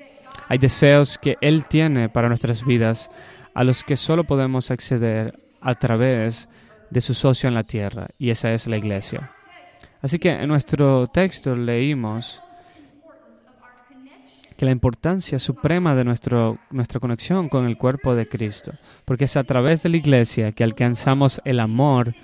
Hay 0.49 0.59
deseos 0.59 1.19
que 1.19 1.37
Él 1.41 1.67
tiene 1.67 2.09
para 2.09 2.29
nuestras 2.29 2.65
vidas 2.65 3.11
a 3.55 3.65
los 3.65 3.85
que 3.85 3.97
solo 3.97 4.25
podemos 4.25 4.71
acceder 4.71 5.35
a 5.61 5.75
través 5.75 6.49
de 6.91 7.01
su 7.01 7.15
socio 7.15 7.49
en 7.49 7.55
la 7.55 7.65
tierra, 7.65 8.09
y 8.19 8.31
esa 8.31 8.53
es 8.53 8.67
la 8.67 8.77
iglesia. 8.77 9.33
Así 10.03 10.19
que 10.19 10.31
en 10.31 10.49
nuestro 10.49 11.07
texto 11.07 11.55
leímos 11.55 12.43
que 14.57 14.65
la 14.67 14.73
importancia 14.73 15.39
suprema 15.39 15.95
de 15.95 16.05
nuestro, 16.05 16.59
nuestra 16.71 17.01
conexión 17.01 17.49
con 17.49 17.67
el 17.67 17.77
cuerpo 17.77 18.15
de 18.15 18.29
Cristo, 18.29 18.73
porque 19.05 19.25
es 19.25 19.37
a 19.37 19.45
través 19.45 19.83
de 19.83 19.89
la 19.89 19.97
iglesia 19.97 20.53
que 20.53 20.65
alcanzamos 20.65 21.41
el 21.45 21.61
amor 21.61 22.15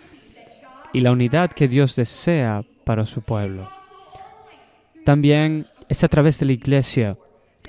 y 0.93 1.01
la 1.01 1.13
unidad 1.13 1.51
que 1.51 1.69
Dios 1.69 1.97
desea 1.97 2.63
para 2.85 3.07
su 3.07 3.23
pueblo. 3.23 3.76
También 5.07 5.67
es 5.89 6.03
a 6.03 6.09
través 6.09 6.41
de 6.41 6.47
la 6.47 6.53
iglesia, 6.53 7.17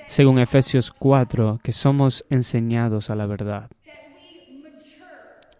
según 0.08 0.40
Efesios 0.40 0.90
4, 0.90 1.60
que 1.62 1.70
somos 1.70 2.24
enseñados 2.30 3.10
a 3.10 3.14
la 3.14 3.26
verdad, 3.26 3.70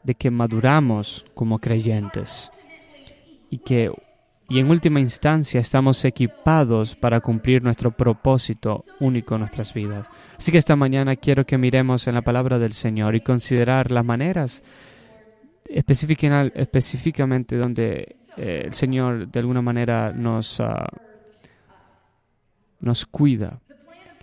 de 0.03 0.17
que 0.17 0.33
maduramos 0.33 1.25
como 1.35 1.61
creyentes 1.61 2.51
y 3.49 3.59
que 3.59 3.93
y 4.49 4.59
en 4.59 4.71
última 4.71 4.99
instancia 4.99 5.61
estamos 5.61 6.05
equipados 6.05 6.97
para 6.97 7.21
cumplir 7.21 7.63
nuestro 7.63 7.93
propósito 7.93 8.85
único 8.99 9.37
en 9.37 9.43
nuestras 9.43 9.73
vidas. 9.73 10.09
Así 10.37 10.51
que 10.51 10.59
esta 10.59 10.75
mañana 10.75 11.15
quiero 11.15 11.47
que 11.47 11.59
miremos 11.59 12.09
en 12.09 12.17
la 12.17 12.23
palabra 12.23 12.59
del 12.59 12.73
Señor 12.73 13.15
y 13.15 13.21
considerar 13.21 13.93
las 13.93 14.05
maneras 14.05 14.65
específicamente 15.65 17.57
donde 17.57 18.17
eh, 18.37 18.63
el 18.65 18.73
Señor 18.73 19.29
de 19.29 19.39
alguna 19.39 19.63
manera 19.63 20.13
nos, 20.13 20.59
uh, 20.61 20.65
nos 22.81 23.07
cuida. 23.07 23.61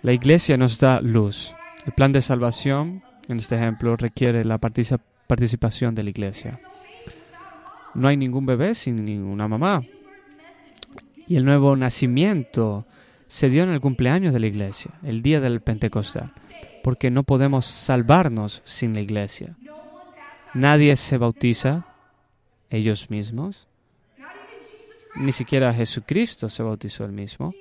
La 0.02 0.12
iglesia 0.12 0.56
nos 0.56 0.78
da 0.78 1.00
luz. 1.00 1.54
El 1.84 1.92
plan 1.92 2.12
de 2.12 2.22
salvación, 2.22 3.02
en 3.28 3.38
este 3.38 3.56
ejemplo, 3.56 3.96
requiere 3.96 4.44
la 4.44 4.58
participación 4.58 5.94
de 5.94 6.02
la 6.02 6.10
iglesia. 6.10 6.60
No 7.94 8.08
hay 8.08 8.16
ningún 8.16 8.46
bebé 8.46 8.74
sin 8.74 9.04
ninguna 9.04 9.48
mamá. 9.48 9.82
Y 11.26 11.36
el 11.36 11.44
nuevo 11.44 11.74
nacimiento 11.76 12.86
se 13.26 13.50
dio 13.50 13.62
en 13.62 13.70
el 13.70 13.80
cumpleaños 13.80 14.32
de 14.32 14.40
la 14.40 14.46
iglesia, 14.46 14.92
el 15.02 15.22
día 15.22 15.40
del 15.40 15.60
Pentecostal, 15.60 16.32
porque 16.84 17.10
no 17.10 17.24
podemos 17.24 17.64
salvarnos 17.64 18.62
sin 18.64 18.94
la 18.94 19.00
iglesia. 19.00 19.56
Nadie 20.54 20.94
se 20.96 21.18
bautiza 21.18 21.86
ellos 22.70 23.10
mismos, 23.10 23.66
ni 25.16 25.32
siquiera 25.32 25.72
Jesucristo 25.72 26.48
se 26.48 26.62
bautizó 26.62 27.04
él 27.04 27.12
mismo. 27.12 27.54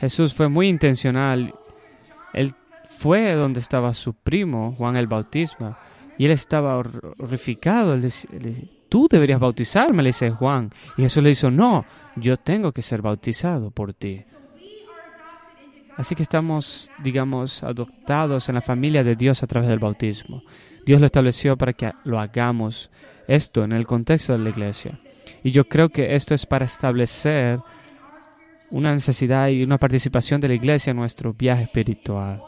Jesús 0.00 0.34
fue 0.34 0.48
muy 0.48 0.68
intencional. 0.68 1.54
Él 2.32 2.54
fue 2.88 3.34
donde 3.34 3.60
estaba 3.60 3.92
su 3.94 4.14
primo, 4.14 4.74
Juan 4.76 4.96
el 4.96 5.06
Bautismo, 5.06 5.76
y 6.16 6.24
él 6.24 6.32
estaba 6.32 6.76
horrificado. 6.76 7.94
Él 7.94 8.10
tú 8.88 9.08
deberías 9.10 9.40
bautizarme, 9.40 10.02
le 10.02 10.08
dice 10.08 10.30
Juan. 10.30 10.70
Y 10.96 11.02
Jesús 11.02 11.22
le 11.22 11.30
dijo, 11.30 11.50
no, 11.50 11.84
yo 12.16 12.36
tengo 12.36 12.72
que 12.72 12.82
ser 12.82 13.02
bautizado 13.02 13.70
por 13.70 13.94
ti. 13.94 14.22
Así 15.96 16.14
que 16.14 16.22
estamos, 16.22 16.90
digamos, 17.02 17.62
adoptados 17.62 18.48
en 18.48 18.54
la 18.54 18.62
familia 18.62 19.04
de 19.04 19.16
Dios 19.16 19.42
a 19.42 19.46
través 19.46 19.68
del 19.68 19.78
bautismo. 19.78 20.42
Dios 20.86 20.98
lo 20.98 21.06
estableció 21.06 21.58
para 21.58 21.74
que 21.74 21.92
lo 22.04 22.18
hagamos 22.18 22.90
esto 23.28 23.64
en 23.64 23.72
el 23.72 23.86
contexto 23.86 24.32
de 24.32 24.38
la 24.38 24.48
iglesia. 24.48 24.98
Y 25.44 25.50
yo 25.50 25.68
creo 25.68 25.90
que 25.90 26.14
esto 26.14 26.34
es 26.34 26.46
para 26.46 26.64
establecer 26.64 27.60
una 28.70 28.92
necesidad 28.92 29.48
y 29.48 29.62
una 29.62 29.78
participación 29.78 30.40
de 30.40 30.48
la 30.48 30.54
iglesia 30.54 30.92
en 30.92 30.96
nuestro 30.96 31.32
viaje 31.32 31.64
espiritual. 31.64 32.42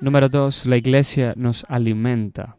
Número 0.00 0.28
dos, 0.28 0.64
la 0.66 0.76
iglesia 0.76 1.34
nos 1.36 1.64
alimenta. 1.68 2.56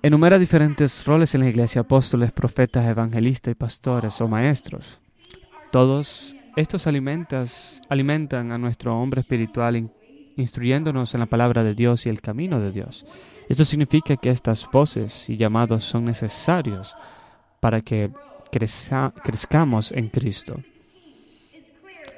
Enumera 0.00 0.38
diferentes 0.38 1.04
roles 1.04 1.34
en 1.34 1.40
la 1.40 1.48
iglesia, 1.48 1.80
apóstoles, 1.80 2.30
profetas, 2.30 2.86
evangelistas 2.86 3.50
y 3.50 3.56
pastores 3.56 4.20
o 4.20 4.28
maestros. 4.28 5.00
Todos 5.72 6.36
estos 6.54 6.86
alimentas, 6.86 7.82
alimentan 7.88 8.52
a 8.52 8.58
nuestro 8.58 8.96
hombre 8.96 9.22
espiritual 9.22 9.90
instruyéndonos 10.38 11.12
en 11.14 11.20
la 11.20 11.26
palabra 11.26 11.62
de 11.62 11.74
Dios 11.74 12.06
y 12.06 12.08
el 12.08 12.20
camino 12.22 12.60
de 12.60 12.72
Dios. 12.72 13.04
Esto 13.48 13.64
significa 13.64 14.16
que 14.16 14.30
estas 14.30 14.66
voces 14.70 15.28
y 15.28 15.36
llamados 15.36 15.84
son 15.84 16.04
necesarios 16.04 16.94
para 17.60 17.80
que 17.80 18.10
crezcamos 18.50 19.92
en 19.92 20.08
Cristo. 20.08 20.60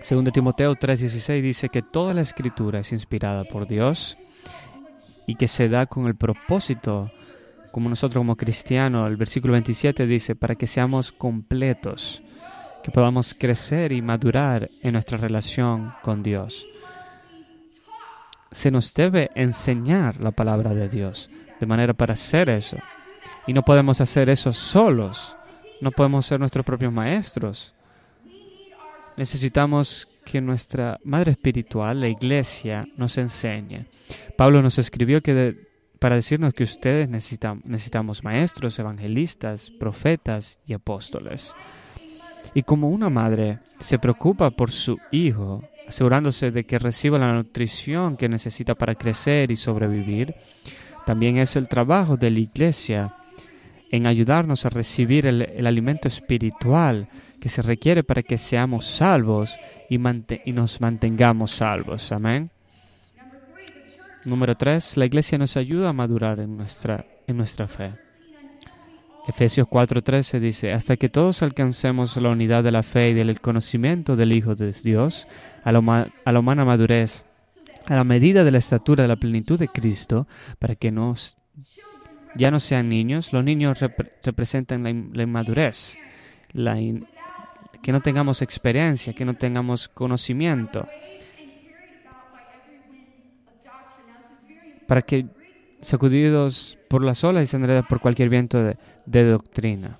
Según 0.01 0.25
de 0.25 0.33
Timoteo 0.33 0.75
3:16 0.77 1.43
dice 1.43 1.69
que 1.69 1.83
toda 1.83 2.15
la 2.15 2.21
escritura 2.21 2.81
es 2.81 2.93
inspirada 2.93 3.45
por 3.45 3.67
Dios 3.67 4.17
y 5.27 5.35
que 5.35 5.49
se 5.49 5.69
da 5.69 5.87
con 5.87 6.07
el 6.07 6.15
propósito 6.15 7.11
como 7.71 7.89
nosotros 7.89 8.21
como 8.21 8.37
cristianos, 8.37 9.09
el 9.09 9.17
versículo 9.17 9.53
27 9.53 10.07
dice, 10.07 10.35
para 10.35 10.57
que 10.57 10.67
seamos 10.67 11.13
completos, 11.13 12.23
que 12.83 12.91
podamos 12.91 13.35
crecer 13.35 13.93
y 13.93 14.03
madurar 14.03 14.69
en 14.83 14.93
nuestra 14.93 15.19
relación 15.19 15.93
con 16.03 16.23
Dios. 16.23 16.67
Se 18.51 18.71
nos 18.71 18.93
debe 18.95 19.31
enseñar 19.35 20.21
la 20.21 20.33
palabra 20.33 20.75
de 20.75 20.89
Dios, 20.89 21.31
de 21.59 21.67
manera 21.67 21.95
para 21.95 22.15
hacer 22.15 22.51
eso. 22.51 22.77
Y 23.47 23.53
no 23.53 23.63
podemos 23.63 24.01
hacer 24.01 24.29
eso 24.29 24.53
solos, 24.53 25.37
no 25.81 25.91
podemos 25.91 26.27
ser 26.27 26.41
nuestros 26.41 26.65
propios 26.65 26.93
maestros. 26.93 27.75
Necesitamos 29.17 30.09
que 30.25 30.41
nuestra 30.41 30.99
madre 31.05 31.33
espiritual, 31.33 32.01
la 32.01 32.09
iglesia, 32.09 32.87
nos 32.97 33.19
enseñe. 33.19 33.87
Pablo 34.37 34.63
nos 34.63 34.79
escribió 34.79 35.23
que 35.23 35.69
para 35.99 36.15
decirnos 36.15 36.55
que 36.55 36.65
ustedes 36.65 37.09
necesitamos 37.09 38.25
maestros, 38.25 38.79
evangelistas, 38.79 39.71
profetas 39.71 40.59
y 40.67 40.73
apóstoles. 40.73 41.55
Y 42.55 42.63
como 42.63 42.89
una 42.89 43.11
madre 43.11 43.59
se 43.79 43.99
preocupa 43.99 44.51
por 44.51 44.71
su 44.71 44.99
hijo, 45.11 45.63
asegurándose 45.91 46.53
de 46.53 46.65
que 46.65 46.79
reciba 46.79 47.19
la 47.19 47.33
nutrición 47.33 48.17
que 48.17 48.29
necesita 48.29 48.77
para 48.77 48.95
crecer 48.95 49.51
y 49.51 49.57
sobrevivir, 49.57 50.37
también 51.05 51.37
es 51.39 51.57
el 51.57 51.67
trabajo 51.67 52.17
de 52.17 52.31
la 52.31 52.39
iglesia 52.39 53.17
en 53.91 54.07
ayudarnos 54.07 54.65
a 54.65 54.71
recibir 54.71 55.27
el, 55.27 55.67
alimento 55.67 56.07
espiritual 56.07 57.09
que 57.41 57.49
se 57.49 57.61
requiere 57.61 58.05
para 58.05 58.23
que 58.23 58.39
seamos 58.39 58.87
salvos 58.87 59.59
y, 59.89 59.97
y 59.97 60.53
nos 60.53 60.81
mantengamos 60.81 61.51
salvos. 61.51 62.13
Amén. 62.13 62.53
Número 64.25 64.55
tres, 64.55 64.97
la 64.97 65.07
iglesia 65.07 65.39
nos 65.39 65.57
ayuda 65.57 65.89
a 65.89 65.93
madurar 65.93 66.39
en 66.39 66.57
nuestra, 66.57 67.05
en 67.27 67.37
nuestra 67.37 67.67
fe. 67.67 68.10
Efesios 69.29 69.69
4:13 69.69 70.41
dice, 70.41 70.73
hasta 70.73 70.97
que 70.97 71.09
todos 71.09 71.43
alcancemos 71.43 72.17
la 72.17 72.31
unidad 72.31 72.65
de 72.65 72.73
la 72.73 72.83
fe 72.83 73.11
y 73.11 73.15
del 73.15 73.41
conocimiento 73.41 74.17
del 74.17 74.33
Hijo 74.33 74.55
de 74.55 74.73
Dios, 74.73 75.29
a 75.63 75.73
la, 75.73 76.09
a 76.25 76.33
la 76.33 76.39
humana 76.41 76.65
madurez, 76.65 77.25
a 77.87 77.97
la 77.97 78.05
medida 78.05 78.45
de 78.45 78.51
la 78.51 78.59
estatura 78.59 79.03
de 79.03 79.09
la 79.09 79.17
plenitud 79.17 79.59
de 79.59 79.69
Cristo, 79.69 80.27
para 80.59 80.75
que 80.75 80.91
nos, 80.91 81.37
ya 82.35 82.51
no 82.51 82.61
sean 82.61 82.89
niños, 82.89 83.33
los 83.33 83.45
niños 83.45 83.79
representan 84.23 84.83
la, 84.83 85.23
inmadurez, 85.23 85.99
la 86.53 86.77
que 87.83 87.93
no 87.93 88.01
tengamos 88.01 88.43
experiencia, 88.43 89.13
que 89.13 89.25
no 89.25 89.35
tengamos 89.35 89.89
conocimiento. 89.89 90.87
para 94.91 95.03
que 95.03 95.25
sacudidos 95.81 96.79
por 96.89 97.03
las 97.03 97.25
olas 97.25 97.45
y 97.45 97.47
se 97.47 97.83
por 97.89 98.01
cualquier 98.01 98.29
viento 98.29 98.63
de, 99.07 99.25
doctrina. 99.25 99.99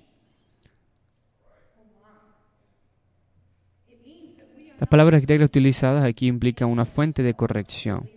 Las 4.79 4.89
palabras 4.89 5.23
griegas 5.23 5.49
utilizadas 5.49 6.05
aquí 6.05 6.27
implican 6.27 6.69
una 6.69 6.87
fuente 6.87 7.23
de 7.23 7.35
corrección. 7.35 8.09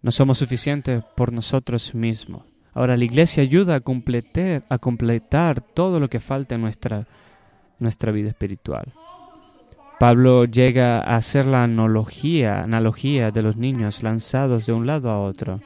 No 0.00 0.10
somos 0.10 0.38
suficientes 0.38 1.02
por 1.16 1.32
nosotros 1.32 1.94
mismos. 1.94 2.42
Ahora 2.72 2.96
la 2.96 3.04
iglesia 3.04 3.42
ayuda 3.42 3.76
a 3.76 3.80
completar, 3.80 4.64
a 4.68 4.78
completar 4.78 5.60
todo 5.60 6.00
lo 6.00 6.08
que 6.08 6.18
falta 6.18 6.54
en 6.54 6.62
nuestra, 6.62 7.06
nuestra 7.78 8.10
vida 8.10 8.30
espiritual. 8.30 8.92
Pablo 10.00 10.44
llega 10.44 10.98
a 10.98 11.16
hacer 11.16 11.46
la 11.46 11.62
analogía, 11.62 12.62
analogía 12.62 13.30
de 13.30 13.42
los 13.42 13.56
niños 13.56 14.02
lanzados 14.02 14.66
de 14.66 14.72
un 14.72 14.86
lado 14.86 15.10
a 15.10 15.20
otro, 15.20 15.60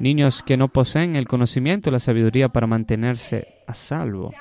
niños 0.00 0.42
que 0.42 0.56
no 0.56 0.68
poseen 0.68 1.16
el 1.16 1.28
conocimiento 1.28 1.88
y 1.88 1.92
la 1.92 1.98
sabiduría 1.98 2.48
para 2.48 2.66
mantenerse 2.66 3.46
a 3.66 3.74
salvo. 3.74 4.32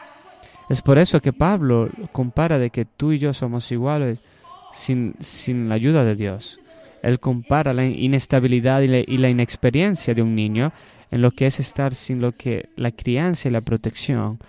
Es 0.70 0.82
por 0.82 0.98
eso 0.98 1.22
que 1.22 1.34
Pablo 1.34 1.90
compara 2.12 2.58
de 2.58 2.70
que 2.70 2.86
tú 2.86 3.12
y 3.12 3.20
yo 3.20 3.34
somos 3.34 3.72
iguales 3.72 4.24
sin, 4.72 5.16
sin 5.20 5.68
la 5.70 5.76
ayuda 5.76 6.04
de 6.04 6.16
Dios. 6.16 6.60
Él 7.02 7.20
compara 7.20 7.74
la 7.74 7.86
inestabilidad 7.86 8.82
y 8.82 8.88
la, 8.88 9.00
y 9.00 9.18
la 9.18 9.30
inexperiencia 9.30 10.14
de 10.14 10.22
un 10.22 10.36
niño 10.36 10.72
en 11.12 11.22
lo 11.22 11.32
que 11.32 11.46
es 11.46 11.60
estar 11.60 11.94
sin 11.96 12.22
lo 12.22 12.34
que 12.34 12.70
la 12.76 12.92
crianza 12.92 13.50
y 13.50 13.52
la 13.52 13.62
protección 13.62 14.40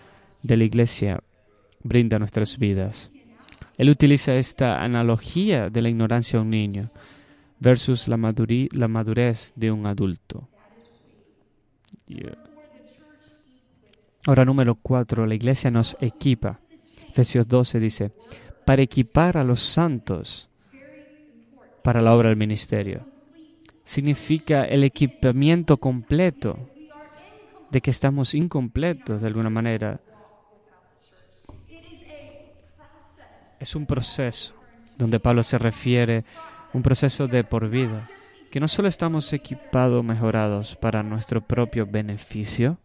de 0.42 0.56
la 0.56 0.64
iglesia 0.64 1.20
brinda 1.82 2.16
a 2.16 2.18
nuestras 2.18 2.58
vidas. 2.58 3.11
Él 3.78 3.88
utiliza 3.88 4.34
esta 4.34 4.82
analogía 4.82 5.70
de 5.70 5.80
la 5.80 5.88
ignorancia 5.88 6.38
de 6.38 6.42
un 6.42 6.50
niño 6.50 6.90
versus 7.61 8.08
la, 8.08 8.18
la 8.72 8.88
madurez 8.88 9.52
de 9.56 9.70
un 9.70 9.87
adulto. 9.87 10.48
Ahora 14.26 14.44
número 14.44 14.74
cuatro, 14.74 15.26
la 15.26 15.34
iglesia 15.34 15.70
nos 15.70 15.96
equipa. 16.00 16.60
Efesios 17.08 17.48
12 17.48 17.80
dice, 17.80 18.12
para 18.64 18.82
equipar 18.82 19.36
a 19.36 19.44
los 19.44 19.60
santos 19.60 20.48
para 21.82 22.02
la 22.02 22.14
obra 22.14 22.28
del 22.28 22.36
ministerio. 22.36 23.06
Significa 23.84 24.64
el 24.64 24.84
equipamiento 24.84 25.78
completo, 25.78 26.58
de 27.70 27.80
que 27.80 27.90
estamos 27.90 28.34
incompletos 28.34 29.20
de 29.20 29.28
alguna 29.28 29.50
manera 29.50 30.00
es 33.60 33.76
un 33.76 33.86
proceso 33.86 34.54
donde 34.96 35.20
Pablo 35.20 35.42
se 35.42 35.58
refiere, 35.58 36.24
un 36.72 36.82
proceso 36.82 37.28
de 37.28 37.44
por 37.44 37.68
vida, 37.68 38.08
que 38.50 38.58
no 38.58 38.66
solo 38.66 38.88
estamos 38.88 39.32
equipados, 39.32 40.04
mejorados 40.04 40.74
para 40.74 41.02
nuestro 41.02 41.40
propio 41.40 41.86
beneficio, 41.86 42.78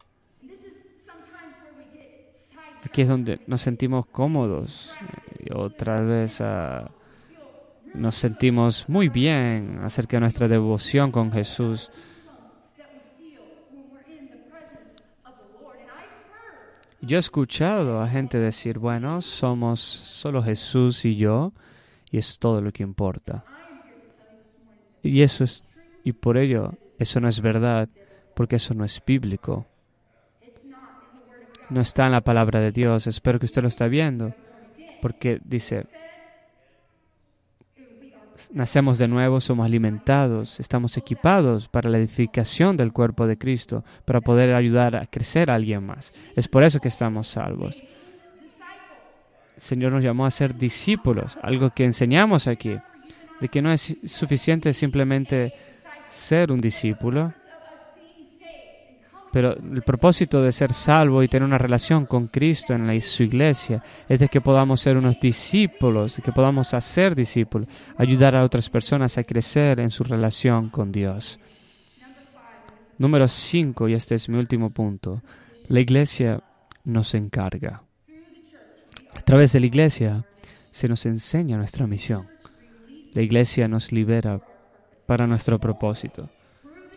aquí 2.84 3.01
es 3.01 3.08
donde 3.08 3.39
nos 3.47 3.62
sentimos 3.62 4.06
cómodos 4.06 4.95
y 5.39 5.51
otra 5.54 6.01
vez 6.01 6.39
ah, 6.41 6.91
nos 7.95 8.15
sentimos 8.15 8.88
muy 8.88 9.10
bien 9.10 9.80
acerca 9.82 10.17
de 10.17 10.21
nuestra 10.21 10.47
devoción 10.47 11.12
con 11.12 11.32
Jesús. 11.32 11.91
Yo 17.01 17.17
he 17.17 17.19
escuchado 17.19 18.01
a 18.01 18.08
gente 18.08 18.39
decir, 18.39 18.80
bueno, 18.80 19.21
somos 19.21 19.80
solo 19.80 20.43
Jesús 20.43 21.06
y 21.06 21.15
yo, 21.15 21.54
y 22.12 22.17
es 22.17 22.39
todo 22.39 22.62
lo 22.62 22.71
que 22.71 22.84
importa. 22.84 23.43
Y 25.06 25.22
eso 25.22 25.44
es, 25.44 25.63
y 26.04 26.13
por 26.13 26.38
ello, 26.38 26.74
eso 26.98 27.20
no 27.20 27.28
es 27.28 27.39
verdad, 27.41 27.89
porque 28.34 28.56
eso 28.56 28.74
no 28.74 28.84
es 28.84 29.02
bíblico. 29.06 29.65
No 31.70 31.82
está 31.82 32.06
en 32.06 32.12
la 32.12 32.22
palabra 32.22 32.60
de 32.60 32.72
Dios. 32.72 33.08
Espero 33.08 33.39
que 33.39 33.46
usted 33.46 33.62
lo 33.62 33.68
está 33.68 33.88
viendo, 33.88 34.34
porque 35.02 35.39
dice, 35.44 35.86
nacemos 38.52 38.98
de 38.98 39.08
nuevo, 39.08 39.39
somos 39.39 39.65
alimentados, 39.65 40.60
estamos 40.60 40.98
equipados 40.98 41.68
para 41.68 41.89
la 41.89 41.98
edificación 41.98 42.76
del 42.78 42.94
cuerpo 42.94 43.28
de 43.28 43.38
Cristo, 43.38 43.84
para 44.06 44.22
poder 44.22 44.54
ayudar 44.54 44.96
a 44.96 45.06
crecer 45.06 45.52
a 45.52 45.56
alguien 45.56 45.86
más. 45.86 46.13
Es 46.36 46.48
por 46.48 46.63
eso 46.63 46.80
que 46.80 46.89
estamos 46.89 47.28
salvos. 47.28 47.84
El 49.56 49.62
Señor 49.62 49.91
nos 49.94 50.04
llamó 50.04 50.26
a 50.26 50.32
ser 50.32 50.56
discípulos, 50.56 51.38
algo 51.41 51.70
que 51.70 51.86
enseñamos 51.86 52.48
aquí, 52.48 52.78
de 53.39 53.50
que 53.50 53.62
no 53.62 53.71
es 53.71 53.98
suficiente 54.06 54.74
simplemente 54.74 55.54
ser 56.08 56.52
un 56.52 56.62
discípulo, 56.62 57.34
pero 59.36 59.52
el 59.52 59.82
propósito 59.82 60.41
de 60.41 60.54
ser 60.54 60.71
salvo 60.71 61.21
y 61.21 61.28
tener 61.28 61.45
una 61.45 61.58
relación 61.58 62.06
con 62.06 62.28
Cristo 62.28 62.74
en 62.74 63.02
su 63.02 63.24
iglesia 63.24 63.84
es 64.08 64.21
de 64.21 64.30
que 64.30 64.39
podamos 64.39 64.80
ser 64.80 64.95
unos 64.95 65.19
discípulos, 65.19 66.21
que 66.24 66.32
podamos 66.32 66.74
hacer 66.74 67.15
discípulos, 67.15 67.67
ayudar 67.98 68.34
a 68.34 68.45
otras 68.45 68.69
personas 68.69 69.17
a 69.17 69.26
crecer 69.26 69.82
en 69.82 69.89
su 69.89 70.06
relación 70.06 70.69
con 70.69 70.93
Dios. 70.93 71.38
Número 72.98 73.28
5, 73.28 73.89
y 73.89 73.93
este 73.93 74.15
es 74.15 74.30
mi 74.30 74.38
último 74.38 74.69
punto, 74.69 75.21
la 75.67 75.82
iglesia 75.82 76.41
nos 76.86 77.13
encarga. 77.13 77.84
A 79.15 79.21
través 79.21 79.52
de 79.52 79.60
la 79.60 79.65
iglesia 79.65 80.26
se 80.71 80.88
nos 80.88 81.06
enseña 81.06 81.58
nuestra 81.58 81.88
misión. 81.88 82.35
La 83.15 83.21
iglesia 83.21 83.69
nos 83.69 83.93
libera 83.93 84.41
para 85.06 85.25
nuestro 85.25 85.58
propósito. 85.58 86.30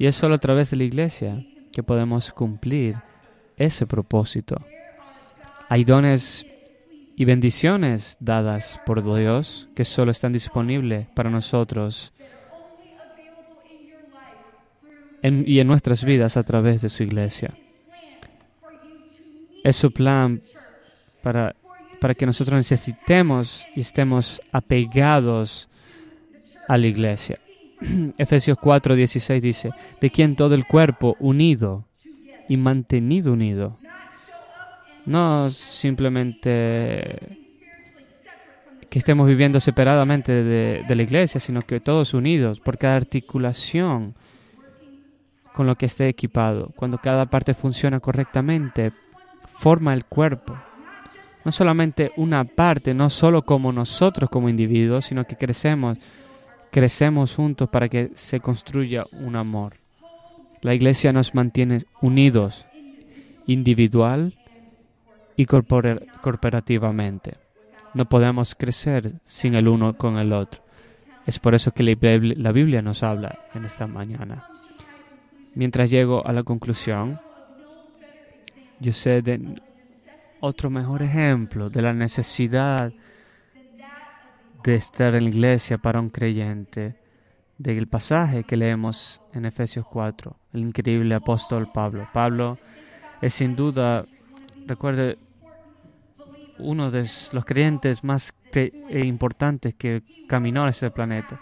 Y 0.00 0.06
es 0.06 0.16
solo 0.16 0.34
a 0.34 0.38
través 0.38 0.72
de 0.72 0.76
la 0.76 0.82
iglesia 0.82 1.46
que 1.72 1.84
podemos 1.84 2.32
cumplir 2.32 2.96
ese 3.56 3.86
propósito. 3.86 4.60
Hay 5.68 5.84
dones 5.84 6.44
y 7.14 7.24
bendiciones 7.24 8.16
dadas 8.18 8.80
por 8.84 9.04
Dios 9.04 9.68
que 9.76 9.84
solo 9.84 10.10
están 10.10 10.32
disponibles 10.32 11.06
para 11.14 11.30
nosotros 11.30 12.12
y 15.22 15.60
en 15.60 15.66
nuestras 15.68 16.02
vidas 16.02 16.36
a 16.36 16.42
través 16.42 16.82
de 16.82 16.88
su 16.88 17.04
iglesia. 17.04 17.54
Es 19.62 19.76
su 19.76 19.92
plan 19.92 20.42
para, 21.22 21.54
para 22.00 22.14
que 22.14 22.26
nosotros 22.26 22.56
necesitemos 22.56 23.68
y 23.76 23.82
estemos 23.82 24.40
apegados 24.50 25.68
a 26.68 26.76
la 26.76 26.86
iglesia. 26.86 27.38
Efesios 28.18 28.58
4, 28.60 28.94
16 28.94 29.42
dice, 29.42 29.70
de 30.00 30.10
quien 30.10 30.36
todo 30.36 30.54
el 30.54 30.66
cuerpo 30.66 31.16
unido 31.18 31.84
y 32.48 32.56
mantenido 32.56 33.32
unido. 33.32 33.78
No 35.06 35.48
simplemente 35.48 37.38
que 38.88 38.98
estemos 38.98 39.26
viviendo 39.26 39.60
separadamente 39.60 40.32
de, 40.32 40.84
de, 40.86 40.94
la 40.94 41.02
iglesia, 41.02 41.40
sino 41.40 41.60
que 41.60 41.80
todos 41.80 42.14
unidos 42.14 42.60
por 42.60 42.78
cada 42.78 42.96
articulación 42.96 44.14
con 45.52 45.66
lo 45.66 45.76
que 45.76 45.86
esté 45.86 46.08
equipado. 46.08 46.70
Cuando 46.76 46.98
cada 46.98 47.26
parte 47.26 47.52
funciona 47.52 48.00
correctamente, 48.00 48.92
forma 49.58 49.92
el 49.92 50.04
cuerpo. 50.04 50.56
No 51.44 51.52
solamente 51.52 52.12
una 52.16 52.44
parte, 52.44 52.94
no 52.94 53.10
solo 53.10 53.42
como 53.42 53.72
nosotros 53.72 54.30
como 54.30 54.48
individuos, 54.48 55.06
sino 55.06 55.24
que 55.24 55.36
crecemos, 55.36 55.98
crecemos 56.70 57.34
juntos 57.34 57.68
para 57.68 57.88
que 57.88 58.10
se 58.14 58.40
construya 58.40 59.04
un 59.12 59.36
amor. 59.36 59.74
La 60.60 60.74
iglesia 60.74 61.12
nos 61.12 61.34
mantiene 61.34 61.84
unidos, 62.00 62.66
individual 63.46 64.34
y 65.36 65.46
corporativamente. 65.46 67.36
No 67.94 68.06
podemos 68.08 68.54
crecer 68.54 69.14
sin 69.24 69.54
el 69.54 69.68
uno 69.68 69.96
con 69.96 70.18
el 70.18 70.32
otro. 70.32 70.62
Es 71.26 71.38
por 71.38 71.54
eso 71.54 71.72
que 71.72 71.82
la 71.82 72.52
Biblia 72.52 72.82
nos 72.82 73.02
habla 73.02 73.38
en 73.54 73.64
esta 73.64 73.86
mañana. 73.86 74.48
Mientras 75.54 75.90
llego 75.90 76.26
a 76.26 76.32
la 76.32 76.42
conclusión, 76.42 77.20
yo 78.80 78.92
sé 78.92 79.22
de 79.22 79.40
otro 80.40 80.70
mejor 80.70 81.02
ejemplo 81.02 81.68
de 81.68 81.82
la 81.82 81.92
necesidad 81.92 82.92
de 84.64 84.74
estar 84.74 85.14
en 85.14 85.24
la 85.24 85.30
iglesia 85.30 85.78
para 85.78 86.00
un 86.00 86.10
creyente, 86.10 86.96
del 87.58 87.88
pasaje 87.88 88.44
que 88.44 88.56
leemos 88.56 89.20
en 89.34 89.44
Efesios 89.44 89.84
4, 89.86 90.36
el 90.52 90.60
increíble 90.60 91.14
apóstol 91.14 91.68
Pablo. 91.72 92.08
Pablo 92.12 92.58
es 93.20 93.34
sin 93.34 93.56
duda, 93.56 94.04
recuerde, 94.66 95.18
uno 96.58 96.90
de 96.90 97.08
los 97.32 97.44
creyentes 97.44 98.02
más 98.04 98.32
e 98.52 99.04
importantes 99.04 99.74
que 99.74 100.02
caminó 100.28 100.62
en 100.62 100.68
ese 100.68 100.90
planeta. 100.90 101.40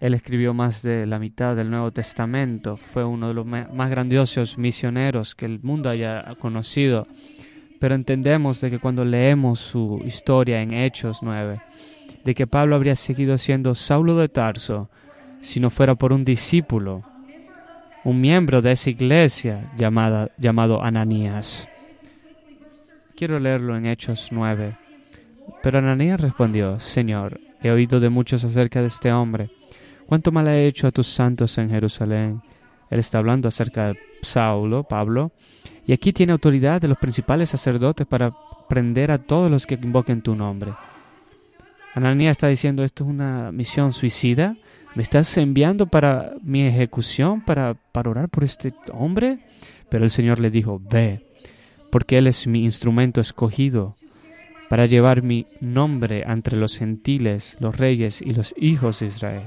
Él 0.00 0.14
escribió 0.14 0.52
más 0.52 0.82
de 0.82 1.06
la 1.06 1.18
mitad 1.18 1.56
del 1.56 1.70
Nuevo 1.70 1.90
Testamento, 1.90 2.76
fue 2.76 3.04
uno 3.04 3.28
de 3.28 3.34
los 3.34 3.46
más 3.46 3.90
grandiosos 3.90 4.58
misioneros 4.58 5.34
que 5.34 5.46
el 5.46 5.60
mundo 5.62 5.88
haya 5.88 6.34
conocido. 6.38 7.06
Pero 7.80 7.94
entendemos 7.94 8.60
de 8.60 8.70
que 8.70 8.78
cuando 8.78 9.04
leemos 9.04 9.60
su 9.60 10.02
historia 10.04 10.60
en 10.60 10.72
Hechos 10.72 11.22
9, 11.22 11.60
de 12.26 12.34
que 12.34 12.46
Pablo 12.46 12.76
habría 12.76 12.94
seguido 12.94 13.38
siendo 13.38 13.74
Saulo 13.74 14.16
de 14.16 14.28
Tarso 14.28 14.90
si 15.40 15.60
no 15.60 15.70
fuera 15.70 15.94
por 15.94 16.12
un 16.12 16.24
discípulo, 16.24 17.02
un 18.04 18.20
miembro 18.20 18.60
de 18.60 18.72
esa 18.72 18.90
iglesia 18.90 19.72
llamada, 19.78 20.30
llamado 20.36 20.82
Ananías. 20.82 21.66
Quiero 23.16 23.38
leerlo 23.38 23.76
en 23.76 23.86
Hechos 23.86 24.28
9. 24.30 24.76
Pero 25.62 25.78
Ananías 25.78 26.20
respondió, 26.20 26.78
Señor, 26.80 27.40
he 27.62 27.70
oído 27.70 28.00
de 28.00 28.10
muchos 28.10 28.44
acerca 28.44 28.82
de 28.82 28.88
este 28.88 29.10
hombre 29.10 29.48
¿Cuánto 30.06 30.30
mal 30.30 30.46
ha 30.46 30.56
hecho 30.56 30.86
a 30.86 30.92
tus 30.92 31.08
santos 31.08 31.58
en 31.58 31.68
Jerusalén? 31.68 32.40
Él 32.90 33.00
está 33.00 33.18
hablando 33.18 33.48
acerca 33.48 33.88
de 33.88 33.98
Saulo, 34.22 34.84
Pablo, 34.84 35.32
y 35.84 35.92
aquí 35.92 36.12
tiene 36.12 36.32
autoridad 36.32 36.80
de 36.80 36.86
los 36.86 36.98
principales 36.98 37.50
sacerdotes 37.50 38.06
para 38.06 38.32
prender 38.68 39.10
a 39.10 39.18
todos 39.18 39.50
los 39.50 39.66
que 39.66 39.74
invoquen 39.74 40.22
tu 40.22 40.36
nombre. 40.36 40.72
Ananías 41.96 42.32
está 42.32 42.46
diciendo, 42.46 42.84
esto 42.84 43.02
es 43.02 43.10
una 43.10 43.50
misión 43.50 43.92
suicida. 43.92 44.56
¿Me 44.94 45.02
estás 45.02 45.36
enviando 45.36 45.86
para 45.86 46.34
mi 46.42 46.62
ejecución, 46.62 47.40
para, 47.40 47.76
orar 47.92 48.28
por 48.28 48.44
este 48.44 48.72
hombre? 48.92 49.40
Pero 49.88 50.04
el 50.04 50.10
Señor 50.10 50.38
le 50.38 50.50
dijo, 50.50 50.80
ve, 50.80 51.26
porque 51.90 52.18
Él 52.18 52.28
es 52.28 52.46
mi 52.46 52.62
instrumento 52.62 53.20
escogido 53.20 53.96
para 54.70 54.86
llevar 54.86 55.22
mi 55.22 55.46
nombre 55.60 56.22
entre 56.26 56.56
los 56.56 56.78
gentiles, 56.78 57.56
los 57.60 57.76
reyes 57.76 58.22
y 58.22 58.32
los 58.34 58.54
hijos 58.56 59.00
de 59.00 59.06
Israel 59.06 59.46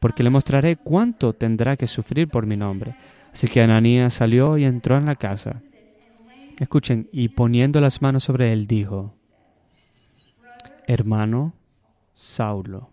porque 0.00 0.22
le 0.22 0.30
mostraré 0.30 0.76
cuánto 0.76 1.32
tendrá 1.32 1.76
que 1.76 1.86
sufrir 1.86 2.28
por 2.28 2.46
mi 2.46 2.56
nombre. 2.56 2.94
Así 3.32 3.48
que 3.48 3.60
Ananías 3.60 4.14
salió 4.14 4.56
y 4.56 4.64
entró 4.64 4.96
en 4.96 5.06
la 5.06 5.16
casa. 5.16 5.62
Escuchen, 6.58 7.08
y 7.12 7.28
poniendo 7.28 7.80
las 7.80 8.00
manos 8.00 8.24
sobre 8.24 8.52
él 8.52 8.66
dijo, 8.66 9.14
hermano 10.86 11.54
Saulo. 12.16 12.90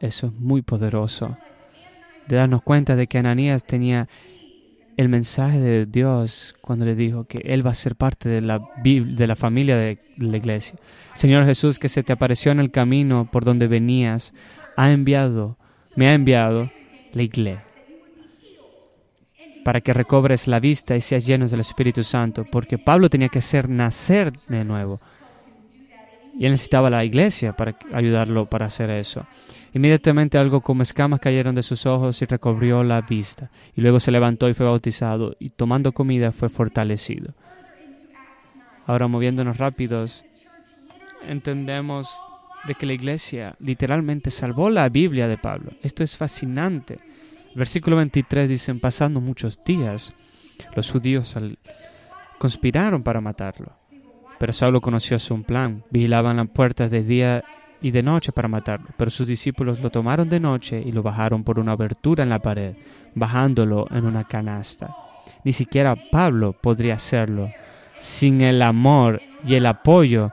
Eso 0.00 0.28
es 0.28 0.32
muy 0.32 0.62
poderoso. 0.62 1.36
De 2.28 2.36
darnos 2.36 2.62
cuenta 2.62 2.96
de 2.96 3.06
que 3.06 3.18
Ananías 3.18 3.64
tenía 3.64 4.08
el 4.96 5.08
mensaje 5.08 5.60
de 5.60 5.84
Dios 5.84 6.54
cuando 6.62 6.86
le 6.86 6.94
dijo 6.94 7.24
que 7.24 7.38
Él 7.44 7.66
va 7.66 7.72
a 7.72 7.74
ser 7.74 7.96
parte 7.96 8.28
de 8.28 8.40
la, 8.40 8.60
de 8.82 9.26
la 9.26 9.36
familia 9.36 9.76
de 9.76 9.98
la 10.16 10.36
iglesia. 10.36 10.78
Señor 11.14 11.44
Jesús, 11.44 11.78
que 11.78 11.88
se 11.88 12.02
te 12.02 12.12
apareció 12.12 12.52
en 12.52 12.60
el 12.60 12.70
camino 12.70 13.28
por 13.30 13.44
donde 13.44 13.66
venías, 13.66 14.32
ha 14.76 14.92
enviado, 14.92 15.58
me 15.96 16.08
ha 16.08 16.14
enviado 16.14 16.70
la 17.12 17.22
iglesia 17.22 17.66
para 19.66 19.80
que 19.80 19.92
recobres 19.92 20.46
la 20.46 20.60
vista 20.60 20.94
y 20.94 21.00
seas 21.00 21.26
llenos 21.26 21.50
del 21.50 21.58
Espíritu 21.58 22.04
Santo, 22.04 22.44
porque 22.44 22.78
Pablo 22.78 23.10
tenía 23.10 23.28
que 23.28 23.40
ser 23.40 23.68
nacer 23.68 24.32
de 24.46 24.64
nuevo. 24.64 25.00
Y 26.38 26.44
él 26.44 26.52
necesitaba 26.52 26.90
la 26.90 27.04
iglesia 27.04 27.54
para 27.54 27.76
ayudarlo 27.92 28.44
para 28.46 28.66
hacer 28.66 28.90
eso. 28.90 29.26
Inmediatamente 29.72 30.36
algo 30.36 30.60
como 30.60 30.82
escamas 30.82 31.20
cayeron 31.20 31.54
de 31.54 31.62
sus 31.62 31.86
ojos 31.86 32.20
y 32.20 32.26
recobrió 32.26 32.82
la 32.82 33.00
vista. 33.00 33.50
Y 33.74 33.80
luego 33.80 34.00
se 34.00 34.10
levantó 34.10 34.48
y 34.48 34.54
fue 34.54 34.66
bautizado, 34.66 35.36
y 35.38 35.50
tomando 35.50 35.92
comida 35.92 36.32
fue 36.32 36.48
fortalecido. 36.48 37.34
Ahora 38.86 39.08
moviéndonos 39.08 39.56
rápidos, 39.56 40.24
entendemos 41.26 42.08
de 42.66 42.74
que 42.74 42.86
la 42.86 42.92
iglesia 42.92 43.56
literalmente 43.58 44.30
salvó 44.30 44.70
la 44.70 44.88
Biblia 44.88 45.28
de 45.28 45.38
Pablo. 45.38 45.72
Esto 45.82 46.02
es 46.02 46.16
fascinante. 46.16 46.98
Versículo 47.54 47.96
23 47.96 48.48
dice, 48.48 48.74
pasando 48.74 49.20
muchos 49.20 49.62
días, 49.64 50.12
los 50.74 50.90
judíos 50.90 51.34
conspiraron 52.38 53.02
para 53.02 53.20
matarlo. 53.20 53.72
Pero 54.38 54.52
Saulo 54.52 54.80
conoció 54.80 55.18
su 55.18 55.42
plan. 55.42 55.84
Vigilaban 55.90 56.36
las 56.36 56.48
puertas 56.48 56.90
de 56.90 57.02
día 57.02 57.44
y 57.80 57.90
de 57.90 58.02
noche 58.02 58.32
para 58.32 58.48
matarlo. 58.48 58.88
Pero 58.96 59.10
sus 59.10 59.26
discípulos 59.26 59.80
lo 59.80 59.90
tomaron 59.90 60.28
de 60.28 60.40
noche 60.40 60.82
y 60.84 60.92
lo 60.92 61.02
bajaron 61.02 61.44
por 61.44 61.58
una 61.58 61.72
abertura 61.72 62.22
en 62.22 62.30
la 62.30 62.40
pared, 62.40 62.74
bajándolo 63.14 63.86
en 63.90 64.04
una 64.04 64.24
canasta. 64.24 64.94
Ni 65.44 65.52
siquiera 65.52 65.96
Pablo 66.10 66.52
podría 66.52 66.94
hacerlo 66.94 67.50
sin 67.98 68.40
el 68.40 68.62
amor 68.62 69.20
y 69.44 69.54
el 69.54 69.66
apoyo 69.66 70.32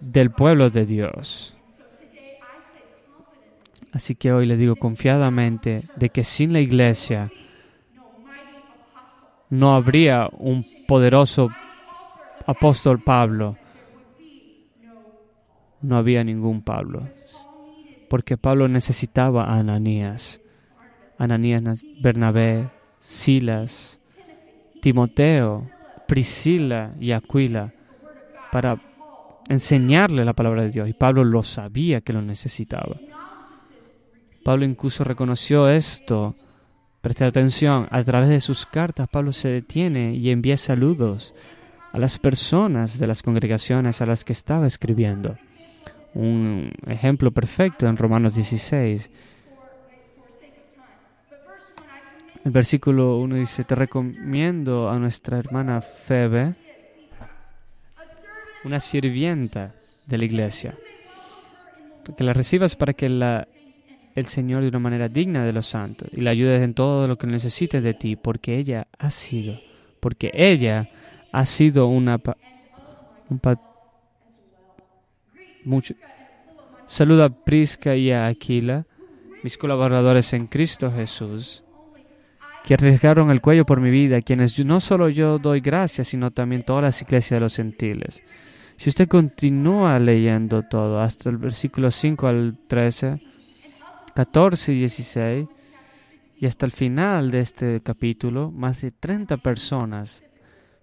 del 0.00 0.30
pueblo 0.30 0.70
de 0.70 0.86
Dios. 0.86 1.54
Así 3.92 4.14
que 4.14 4.32
hoy 4.32 4.46
le 4.46 4.56
digo 4.56 4.76
confiadamente 4.76 5.82
de 5.96 6.10
que 6.10 6.22
sin 6.22 6.52
la 6.52 6.60
iglesia 6.60 7.30
no 9.48 9.74
habría 9.74 10.28
un 10.32 10.64
poderoso 10.86 11.50
apóstol 12.46 13.02
Pablo. 13.02 13.56
No 15.82 15.96
había 15.96 16.24
ningún 16.24 16.62
Pablo. 16.62 17.08
Porque 18.08 18.36
Pablo 18.36 18.68
necesitaba 18.68 19.44
a 19.44 19.58
Ananías. 19.58 20.40
Ananías, 21.18 21.84
Bernabé, 22.00 22.70
Silas, 22.98 24.00
Timoteo, 24.80 25.68
Priscila 26.06 26.94
y 26.98 27.12
Aquila 27.12 27.72
para 28.50 28.80
enseñarle 29.48 30.24
la 30.24 30.32
palabra 30.32 30.62
de 30.62 30.70
Dios. 30.70 30.88
Y 30.88 30.92
Pablo 30.92 31.24
lo 31.24 31.42
sabía 31.42 32.00
que 32.00 32.12
lo 32.12 32.22
necesitaba. 32.22 32.96
Pablo 34.44 34.64
incluso 34.64 35.04
reconoció 35.04 35.68
esto. 35.68 36.34
Preste 37.00 37.24
atención, 37.24 37.86
a 37.90 38.02
través 38.02 38.28
de 38.28 38.40
sus 38.40 38.66
cartas 38.66 39.08
Pablo 39.08 39.32
se 39.32 39.48
detiene 39.48 40.14
y 40.14 40.30
envía 40.30 40.56
saludos 40.56 41.34
a 41.92 41.98
las 41.98 42.18
personas 42.18 42.98
de 42.98 43.06
las 43.06 43.22
congregaciones 43.22 44.00
a 44.00 44.06
las 44.06 44.24
que 44.24 44.32
estaba 44.32 44.66
escribiendo. 44.66 45.36
Un 46.14 46.72
ejemplo 46.86 47.30
perfecto 47.30 47.86
en 47.86 47.96
Romanos 47.96 48.34
16. 48.34 49.10
El 52.44 52.52
versículo 52.52 53.18
1 53.18 53.34
dice, 53.36 53.64
te 53.64 53.74
recomiendo 53.74 54.88
a 54.88 54.98
nuestra 54.98 55.38
hermana 55.38 55.80
Febe, 55.82 56.54
una 58.64 58.80
sirvienta 58.80 59.74
de 60.06 60.18
la 60.18 60.24
iglesia. 60.24 60.74
Que 62.16 62.24
la 62.24 62.32
recibas 62.32 62.76
para 62.76 62.94
que 62.94 63.08
la, 63.08 63.46
el 64.14 64.26
Señor 64.26 64.62
de 64.62 64.68
una 64.68 64.78
manera 64.78 65.08
digna 65.08 65.44
de 65.44 65.52
los 65.52 65.66
santos 65.66 66.08
y 66.12 66.22
la 66.22 66.30
ayudes 66.30 66.62
en 66.62 66.74
todo 66.74 67.06
lo 67.06 67.18
que 67.18 67.26
necesites 67.26 67.82
de 67.82 67.94
ti, 67.94 68.16
porque 68.16 68.56
ella 68.56 68.86
ha 68.98 69.10
sido, 69.10 69.60
porque 70.00 70.30
ella 70.34 70.88
ha 71.32 71.44
sido 71.46 71.86
una 71.86 72.20
un 73.28 73.40
mucho. 75.64 75.94
Saluda 76.86 77.26
a 77.26 77.28
Prisca 77.30 77.94
y 77.94 78.10
a 78.10 78.26
Aquila, 78.26 78.86
mis 79.42 79.56
colaboradores 79.56 80.32
en 80.32 80.48
Cristo 80.48 80.90
Jesús, 80.92 81.62
que 82.64 82.74
arriesgaron 82.74 83.30
el 83.30 83.40
cuello 83.40 83.64
por 83.64 83.80
mi 83.80 83.90
vida, 83.90 84.20
quienes 84.22 84.58
no 84.64 84.80
solo 84.80 85.08
yo 85.08 85.38
doy 85.38 85.60
gracias, 85.60 86.08
sino 86.08 86.30
también 86.30 86.64
todas 86.64 86.82
las 86.82 87.02
iglesias 87.02 87.36
de 87.36 87.40
los 87.40 87.56
gentiles. 87.56 88.22
Si 88.76 88.88
usted 88.88 89.08
continúa 89.08 89.98
leyendo 89.98 90.62
todo, 90.62 91.00
hasta 91.00 91.30
el 91.30 91.36
versículo 91.36 91.90
5 91.90 92.26
al 92.26 92.58
13, 92.66 93.20
14 94.14 94.72
y 94.72 94.78
16, 94.80 95.48
y 96.38 96.46
hasta 96.46 96.66
el 96.66 96.72
final 96.72 97.30
de 97.30 97.40
este 97.40 97.80
capítulo, 97.82 98.50
más 98.50 98.80
de 98.80 98.90
30 98.90 99.36
personas 99.36 100.24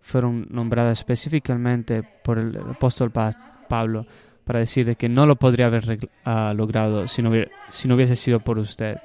fueron 0.08 0.48
nombradas 0.50 1.00
específicamente 1.00 2.02
por 2.24 2.40
el 2.40 2.58
apóstol 2.58 3.12
Pablo 3.12 4.06
para 4.46 4.60
decirle 4.60 4.96
que 4.96 5.10
no 5.10 5.26
lo 5.26 5.36
podría 5.36 5.66
haber 5.66 6.10
uh, 6.26 6.54
logrado 6.56 7.10
si 7.10 7.22
no, 7.22 7.32
si 7.68 7.90
no 7.90 7.96
hubiese 7.96 8.16
sido 8.16 8.40
por 8.40 8.58
usted. 8.58 9.00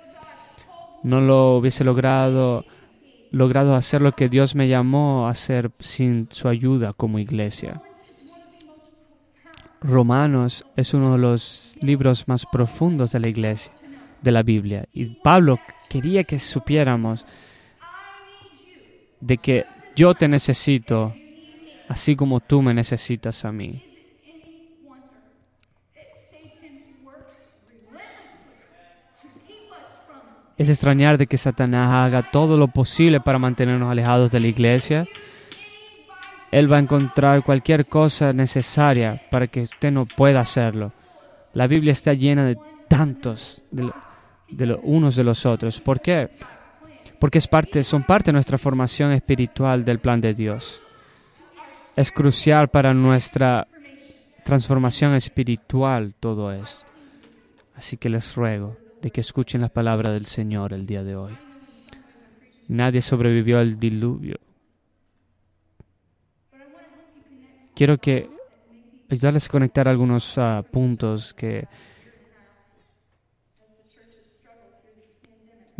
No 1.03 1.21
lo 1.21 1.57
hubiese 1.57 1.83
logrado, 1.83 2.65
logrado 3.33 3.75
hacer 3.75 4.01
lo 4.01 4.13
que 4.13 4.29
Dios 4.29 4.55
me 4.55 4.69
llamó 4.69 5.27
a 5.27 5.31
hacer 5.31 5.73
sin 5.81 6.29
su 6.31 6.47
ayuda 6.47 6.93
como 6.93 7.19
iglesia. 7.19 7.83
Romanos 9.81 10.65
es 10.77 10.95
uno 10.95 11.15
de 11.15 11.19
los 11.19 11.77
libros 11.81 12.29
más 12.29 12.47
profundos 12.47 13.11
de 13.11 13.19
la 13.19 13.29
iglesia, 13.29 13.73
de 14.21 14.31
la 14.31 14.45
Biblia. 14.45 14.87
Y 14.93 15.17
Pablo 15.17 15.59
quería 15.89 16.23
que 16.23 16.39
supiéramos 16.39 17.27
de 19.21 19.39
que 19.39 19.67
yo 19.97 20.15
te 20.15 20.29
necesito, 20.29 21.15
así 21.89 22.17
como 22.17 22.41
tú 22.41 22.63
me 22.63 22.75
necesitas 22.75 23.45
a 23.45 23.53
mí. 23.53 23.83
Es 30.59 30.69
extrañar 30.69 31.19
de 31.19 31.27
que 31.27 31.39
Satanás 31.39 31.89
haga 31.89 32.31
todo 32.31 32.57
lo 32.57 32.69
posible 32.69 33.21
para 33.21 33.39
mantenernos 33.39 33.91
alejados 33.91 34.31
de 34.31 34.41
la 34.41 34.47
iglesia 34.47 35.07
él 36.53 36.71
va 36.71 36.77
a 36.77 36.81
encontrar 36.81 37.43
cualquier 37.43 37.87
cosa 37.87 38.33
necesaria 38.35 39.21
para 39.31 39.47
que 39.47 39.63
usted 39.63 39.91
no 39.91 40.05
pueda 40.05 40.41
hacerlo. 40.41 40.93
La 41.55 41.67
Biblia 41.67 41.93
está 41.93 42.13
llena 42.13 42.45
de 42.45 42.59
tantos, 42.89 43.63
de, 43.71 43.91
los 44.67 44.79
unos 44.83 45.17
de 45.17 45.25
los 45.25 45.47
otros. 45.47 45.81
¿Por 45.81 46.01
qué? 46.01 46.29
Porque 47.23 47.39
es 47.39 47.47
parte, 47.47 47.85
son 47.85 48.03
parte 48.03 48.27
de 48.27 48.33
nuestra 48.33 48.59
formación 48.59 49.13
espiritual 49.13 49.85
del 49.85 50.01
plan 50.01 50.21
de 50.21 50.35
Dios. 50.35 50.83
Es 51.95 52.11
crucial 52.11 52.67
para 52.67 52.93
nuestra 52.93 53.69
transformación 54.45 55.15
espiritual 55.15 56.17
todo 56.19 56.51
esto. 56.51 56.85
Así 57.77 57.97
que 57.97 58.09
les 58.09 58.35
ruego 58.35 58.77
de 59.01 59.13
que 59.13 59.21
escuchen 59.21 59.61
la 59.61 59.69
palabra 59.69 60.13
del 60.13 60.27
Señor 60.27 60.73
el 60.73 60.85
día 60.85 61.05
de 61.05 61.15
hoy. 61.15 61.39
Nadie 62.67 63.01
sobrevivió 63.01 63.61
al 63.61 63.79
diluvio 63.79 64.41
quiero 67.75 67.99
que 67.99 68.31
ayudarles 69.11 69.47
a 69.47 69.51
conectar 69.51 69.89
algunos 69.89 70.39
ah, 70.39 70.63
puntos 70.71 71.35
que 71.35 71.67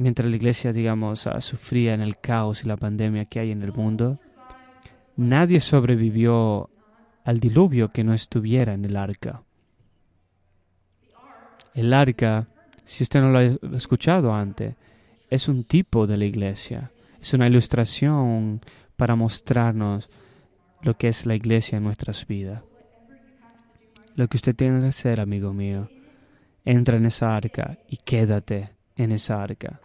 mientras 0.03 0.29
la 0.29 0.37
iglesia, 0.37 0.73
digamos, 0.73 1.27
uh, 1.27 1.41
sufría 1.41 1.95
en 1.95 2.01
el 2.01 2.19
caos 2.19 2.65
y 2.65 2.69
la 2.69 2.77
pandemia 2.77 3.25
que 3.27 3.41
hay 3.41 3.51
en 3.51 3.63
el 3.63 3.73
mundo, 3.73 4.19
nadie 5.17 5.61
sobrevivió 5.61 6.71
al 7.25 7.41
diluvio 7.41 7.93
que 7.93 8.05
no 8.05 8.13
estuviera 8.13 8.75
en 8.75 8.85
el 8.85 8.97
arca. 8.97 9.43
El 11.75 11.93
arca, 11.95 12.49
si 12.85 13.05
usted 13.05 13.21
no 13.21 13.31
lo 13.31 13.39
ha 13.39 13.77
escuchado 13.77 14.35
antes, 14.35 14.75
es 15.31 15.49
un 15.49 15.65
tipo 15.65 16.07
de 16.07 16.17
la 16.17 16.25
iglesia, 16.25 16.91
es 17.21 17.33
una 17.33 17.47
ilustración 17.47 18.61
para 18.97 19.17
mostrarnos 19.17 20.11
lo 20.83 20.97
que 20.99 21.09
es 21.09 21.25
la 21.25 21.35
iglesia 21.35 21.79
en 21.79 21.85
nuestras 21.85 22.27
vidas. 22.27 22.63
Lo 24.15 24.29
que 24.29 24.37
usted 24.37 24.55
tiene 24.55 24.81
que 24.81 24.89
hacer, 24.89 25.21
amigo 25.21 25.55
mío, 25.55 25.89
entra 26.65 26.97
en 26.97 27.07
esa 27.07 27.35
arca 27.35 27.79
y 27.89 27.97
quédate 27.97 28.71
en 28.97 29.13
esa 29.13 29.43
arca. 29.43 29.81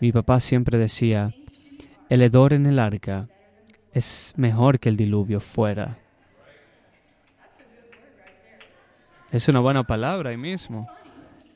Mi 0.00 0.12
papá 0.12 0.38
siempre 0.40 0.78
decía, 0.78 1.34
el 2.08 2.22
hedor 2.22 2.52
en 2.52 2.66
el 2.66 2.78
arca 2.78 3.28
es 3.92 4.32
mejor 4.36 4.78
que 4.78 4.88
el 4.88 4.96
diluvio 4.96 5.40
fuera. 5.40 5.98
Es 9.30 9.48
una 9.48 9.60
buena 9.60 9.84
palabra 9.84 10.30
ahí 10.30 10.36
mismo. 10.36 10.88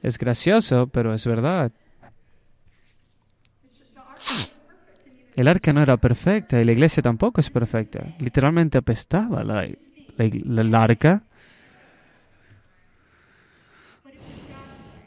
Es 0.02 0.18
gracioso, 0.18 0.88
pero 0.88 1.14
es 1.14 1.26
verdad. 1.26 1.72
El 5.34 5.48
arca 5.48 5.72
no 5.72 5.80
era 5.80 5.96
perfecta 5.96 6.60
y 6.60 6.64
la 6.64 6.72
iglesia 6.72 7.02
tampoco 7.02 7.40
es 7.40 7.48
perfecta. 7.48 8.04
Literalmente 8.18 8.76
apestaba 8.76 9.42
la, 9.42 9.66
la, 10.16 10.82
arca. 10.82 11.22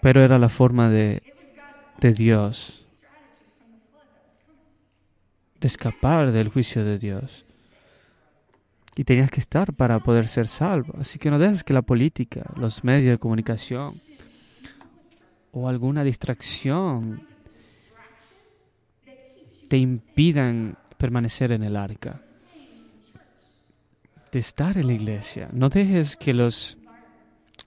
Pero 0.01 0.23
era 0.23 0.39
la 0.39 0.49
forma 0.49 0.89
de, 0.89 1.21
de 1.99 2.13
Dios. 2.13 2.84
Escapar 5.65 6.31
del 6.31 6.49
juicio 6.49 6.85
de 6.85 6.99
Dios. 6.99 7.43
Y 8.95 9.03
tenías 9.03 9.31
que 9.31 9.39
estar 9.39 9.73
para 9.73 9.99
poder 9.99 10.27
ser 10.27 10.47
salvo. 10.47 10.93
Así 10.99 11.17
que 11.17 11.31
no 11.31 11.39
dejes 11.39 11.63
que 11.63 11.73
la 11.73 11.81
política, 11.81 12.51
los 12.55 12.83
medios 12.83 13.11
de 13.11 13.17
comunicación 13.17 13.99
o 15.51 15.67
alguna 15.67 16.03
distracción 16.03 17.25
te 19.67 19.77
impidan 19.77 20.77
permanecer 20.97 21.51
en 21.51 21.63
el 21.63 21.75
arca, 21.75 22.21
de 24.31 24.39
estar 24.39 24.77
en 24.77 24.85
la 24.85 24.93
iglesia. 24.93 25.49
No 25.51 25.69
dejes 25.69 26.15
que 26.15 26.35
los 26.35 26.77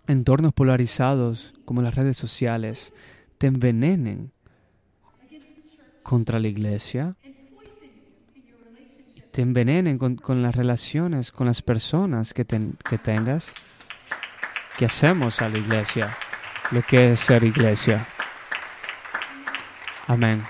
entornos 0.06 0.52
polarizados 0.52 1.52
como 1.64 1.82
las 1.82 1.96
redes 1.96 2.16
sociales 2.16 2.92
te 3.38 3.48
envenenen 3.48 4.30
contra 6.04 6.38
la 6.38 6.46
iglesia 6.46 7.16
te 9.38 9.42
envenenen 9.42 9.98
con, 9.98 10.42
las 10.42 10.57
relaciones, 10.57 11.31
con 11.31 11.46
las 11.46 11.62
personas 11.62 12.35
que, 12.35 12.44
que 12.44 12.98
tengas, 12.98 13.53
que 14.77 14.87
hacemos 14.87 15.40
a 15.40 15.48
la 15.48 15.59
iglesia, 15.59 16.11
lo 16.72 16.83
que 16.83 17.12
es 17.12 17.20
ser 17.20 17.44
iglesia. 17.44 18.05
Amén. 20.09 20.42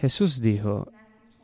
Jesús 0.00 0.40
dijo 0.40 0.90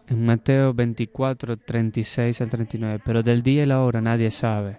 en 0.09 0.27
Mateo 0.27 0.75
24, 0.75 1.57
36 1.57 2.40
al 2.40 2.49
39, 2.49 3.01
pero 3.05 3.22
del 3.22 3.44
día 3.44 3.62
y 3.62 3.66
la 3.66 3.83
hora 3.83 4.01
nadie 4.01 4.33
sabe, 4.33 4.79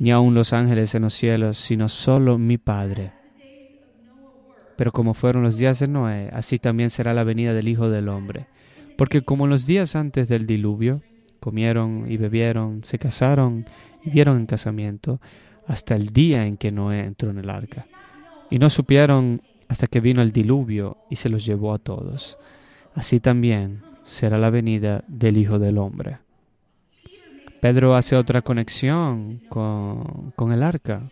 ni 0.00 0.10
aun 0.10 0.34
los 0.34 0.52
ángeles 0.52 0.92
en 0.96 1.02
los 1.02 1.14
cielos, 1.14 1.56
sino 1.56 1.88
solo 1.88 2.36
mi 2.36 2.58
Padre. 2.58 3.23
Pero 4.76 4.92
como 4.92 5.14
fueron 5.14 5.42
los 5.42 5.58
días 5.58 5.78
de 5.78 5.88
Noé, 5.88 6.30
así 6.32 6.58
también 6.58 6.90
será 6.90 7.14
la 7.14 7.24
venida 7.24 7.54
del 7.54 7.68
Hijo 7.68 7.88
del 7.90 8.08
Hombre. 8.08 8.46
Porque 8.96 9.22
como 9.22 9.46
los 9.46 9.66
días 9.66 9.96
antes 9.96 10.28
del 10.28 10.46
diluvio, 10.46 11.02
comieron 11.40 12.10
y 12.10 12.16
bebieron, 12.16 12.84
se 12.84 12.98
casaron 12.98 13.66
y 14.02 14.10
dieron 14.10 14.38
en 14.38 14.46
casamiento, 14.46 15.20
hasta 15.66 15.94
el 15.94 16.08
día 16.08 16.46
en 16.46 16.56
que 16.56 16.72
Noé 16.72 17.00
entró 17.00 17.30
en 17.30 17.38
el 17.38 17.50
arca. 17.50 17.86
Y 18.50 18.58
no 18.58 18.70
supieron 18.70 19.42
hasta 19.68 19.86
que 19.86 20.00
vino 20.00 20.22
el 20.22 20.32
diluvio 20.32 20.98
y 21.10 21.16
se 21.16 21.28
los 21.28 21.44
llevó 21.44 21.74
a 21.74 21.78
todos. 21.78 22.38
Así 22.94 23.20
también 23.20 23.82
será 24.04 24.38
la 24.38 24.50
venida 24.50 25.04
del 25.08 25.38
Hijo 25.38 25.58
del 25.58 25.78
Hombre. 25.78 26.18
Pedro 27.60 27.94
hace 27.94 28.14
otra 28.14 28.42
conexión 28.42 29.40
con, 29.48 30.32
con 30.36 30.52
el 30.52 30.62
arca. 30.62 31.02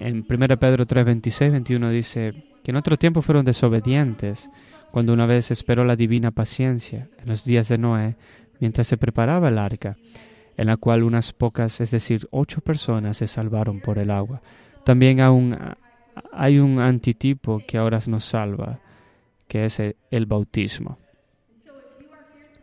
En 0.00 0.26
1 0.28 0.58
Pedro 0.58 0.86
3, 0.86 1.04
26, 1.04 1.52
21 1.52 1.90
dice 1.90 2.34
que 2.62 2.70
en 2.70 2.76
otro 2.76 2.96
tiempo 2.96 3.22
fueron 3.22 3.44
desobedientes, 3.44 4.50
cuando 4.90 5.12
una 5.12 5.26
vez 5.26 5.50
esperó 5.50 5.84
la 5.84 5.96
divina 5.96 6.30
paciencia 6.30 7.08
en 7.20 7.28
los 7.28 7.44
días 7.44 7.68
de 7.68 7.78
Noé, 7.78 8.16
mientras 8.60 8.86
se 8.86 8.96
preparaba 8.96 9.48
el 9.48 9.58
arca, 9.58 9.96
en 10.56 10.68
la 10.68 10.76
cual 10.76 11.02
unas 11.02 11.32
pocas, 11.32 11.80
es 11.80 11.90
decir, 11.90 12.28
ocho 12.30 12.60
personas 12.60 13.16
se 13.16 13.26
salvaron 13.26 13.80
por 13.80 13.98
el 13.98 14.10
agua. 14.10 14.40
También 14.84 15.20
aún 15.20 15.56
hay 16.32 16.58
un 16.58 16.78
antitipo 16.78 17.60
que 17.66 17.78
ahora 17.78 17.98
nos 18.06 18.24
salva, 18.24 18.78
que 19.48 19.64
es 19.64 19.80
el 19.80 20.26
bautismo. 20.26 20.98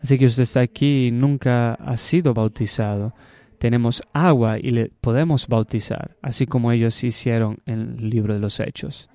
Así 0.02 0.18
que 0.18 0.26
usted 0.26 0.44
está 0.44 0.62
aquí 0.62 1.08
y 1.08 1.12
nunca 1.12 1.76
ha 1.76 1.98
sido 1.98 2.34
bautizado. 2.34 3.14
Tenemos 3.62 4.02
agua 4.12 4.58
y 4.58 4.72
le 4.72 4.88
podemos 4.90 5.48
bautizar, 5.48 6.18
así 6.24 6.48
como 6.48 6.72
ellos 6.72 7.04
hicieron 7.04 7.60
en 7.68 7.96
el 8.00 8.10
libro 8.10 8.34
de 8.34 8.40
los 8.40 8.60
Hechos. 8.60 9.08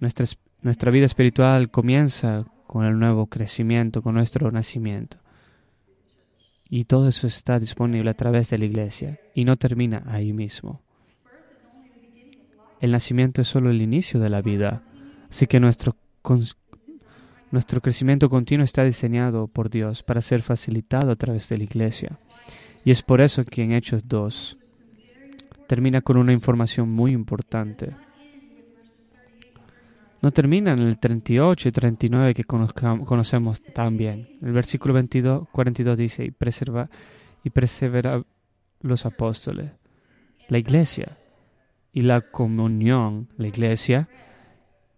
Nuestra, 0.00 0.26
nuestra 0.62 0.90
vida 0.90 1.06
espiritual 1.06 1.70
comienza 1.70 2.46
con 2.66 2.84
el 2.84 2.98
nuevo 2.98 3.26
crecimiento, 3.28 4.02
con 4.02 4.14
nuestro 4.16 4.50
nacimiento. 4.50 5.18
Y 6.68 6.82
todo 6.82 7.06
eso 7.06 7.28
está 7.28 7.60
disponible 7.60 8.10
a 8.10 8.14
través 8.14 8.50
de 8.50 8.58
la 8.58 8.64
iglesia 8.64 9.20
y 9.36 9.44
no 9.44 9.56
termina 9.56 10.02
ahí 10.08 10.32
mismo. 10.32 10.82
el 12.80 12.90
nacimiento 12.90 13.42
es 13.42 13.46
solo 13.46 13.70
el 13.70 13.82
inicio 13.82 14.18
de 14.18 14.30
la 14.30 14.42
vida. 14.42 14.82
Así 15.30 15.46
que 15.46 15.60
nuestro, 15.60 15.94
nuestro 17.50 17.80
crecimiento 17.80 18.28
continuo 18.28 18.64
está 18.64 18.84
diseñado 18.84 19.48
por 19.48 19.70
Dios 19.70 20.02
para 20.02 20.22
ser 20.22 20.42
facilitado 20.42 21.10
a 21.10 21.16
través 21.16 21.48
de 21.48 21.58
la 21.58 21.64
iglesia. 21.64 22.18
Y 22.84 22.90
es 22.90 23.02
por 23.02 23.20
eso 23.20 23.44
que 23.44 23.62
en 23.62 23.72
Hechos 23.72 24.06
2 24.06 24.56
termina 25.66 26.00
con 26.00 26.16
una 26.16 26.32
información 26.32 26.90
muy 26.90 27.12
importante. 27.12 27.94
No 30.22 30.30
termina 30.32 30.72
en 30.72 30.80
el 30.80 30.98
38 30.98 31.68
y 31.68 31.72
39 31.72 32.34
que 32.34 32.44
conocemos 32.44 33.62
tan 33.62 33.96
bien. 33.96 34.28
El 34.42 34.52
versículo 34.52 34.94
22, 34.94 35.48
42 35.50 35.98
dice, 35.98 36.24
y, 36.24 36.30
preserva, 36.30 36.90
y 37.42 37.50
persevera 37.50 38.22
los 38.82 39.06
apóstoles, 39.06 39.72
la 40.48 40.58
iglesia 40.58 41.16
y 41.92 42.02
la 42.02 42.20
comunión, 42.20 43.28
la 43.36 43.48
iglesia, 43.48 44.08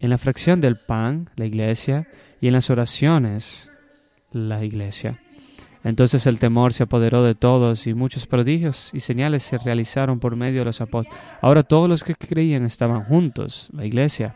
en 0.02 0.10
la 0.10 0.18
fracción 0.18 0.60
del 0.60 0.76
pan, 0.76 1.30
la 1.36 1.46
iglesia, 1.46 2.08
y 2.40 2.48
en 2.48 2.54
las 2.54 2.70
oraciones, 2.70 3.70
la 4.32 4.64
iglesia. 4.64 5.20
Entonces 5.84 6.26
el 6.26 6.40
temor 6.40 6.72
se 6.72 6.82
apoderó 6.82 7.22
de 7.22 7.36
todos 7.36 7.86
y 7.86 7.94
muchos 7.94 8.26
prodigios 8.26 8.90
y 8.92 9.00
señales 9.00 9.44
se 9.44 9.58
realizaron 9.58 10.18
por 10.18 10.34
medio 10.34 10.60
de 10.60 10.64
los 10.66 10.80
apóstoles. 10.80 11.18
Ahora 11.40 11.62
todos 11.62 11.88
los 11.88 12.02
que 12.02 12.16
creían 12.16 12.64
estaban 12.66 13.04
juntos, 13.04 13.70
la 13.72 13.86
iglesia, 13.86 14.34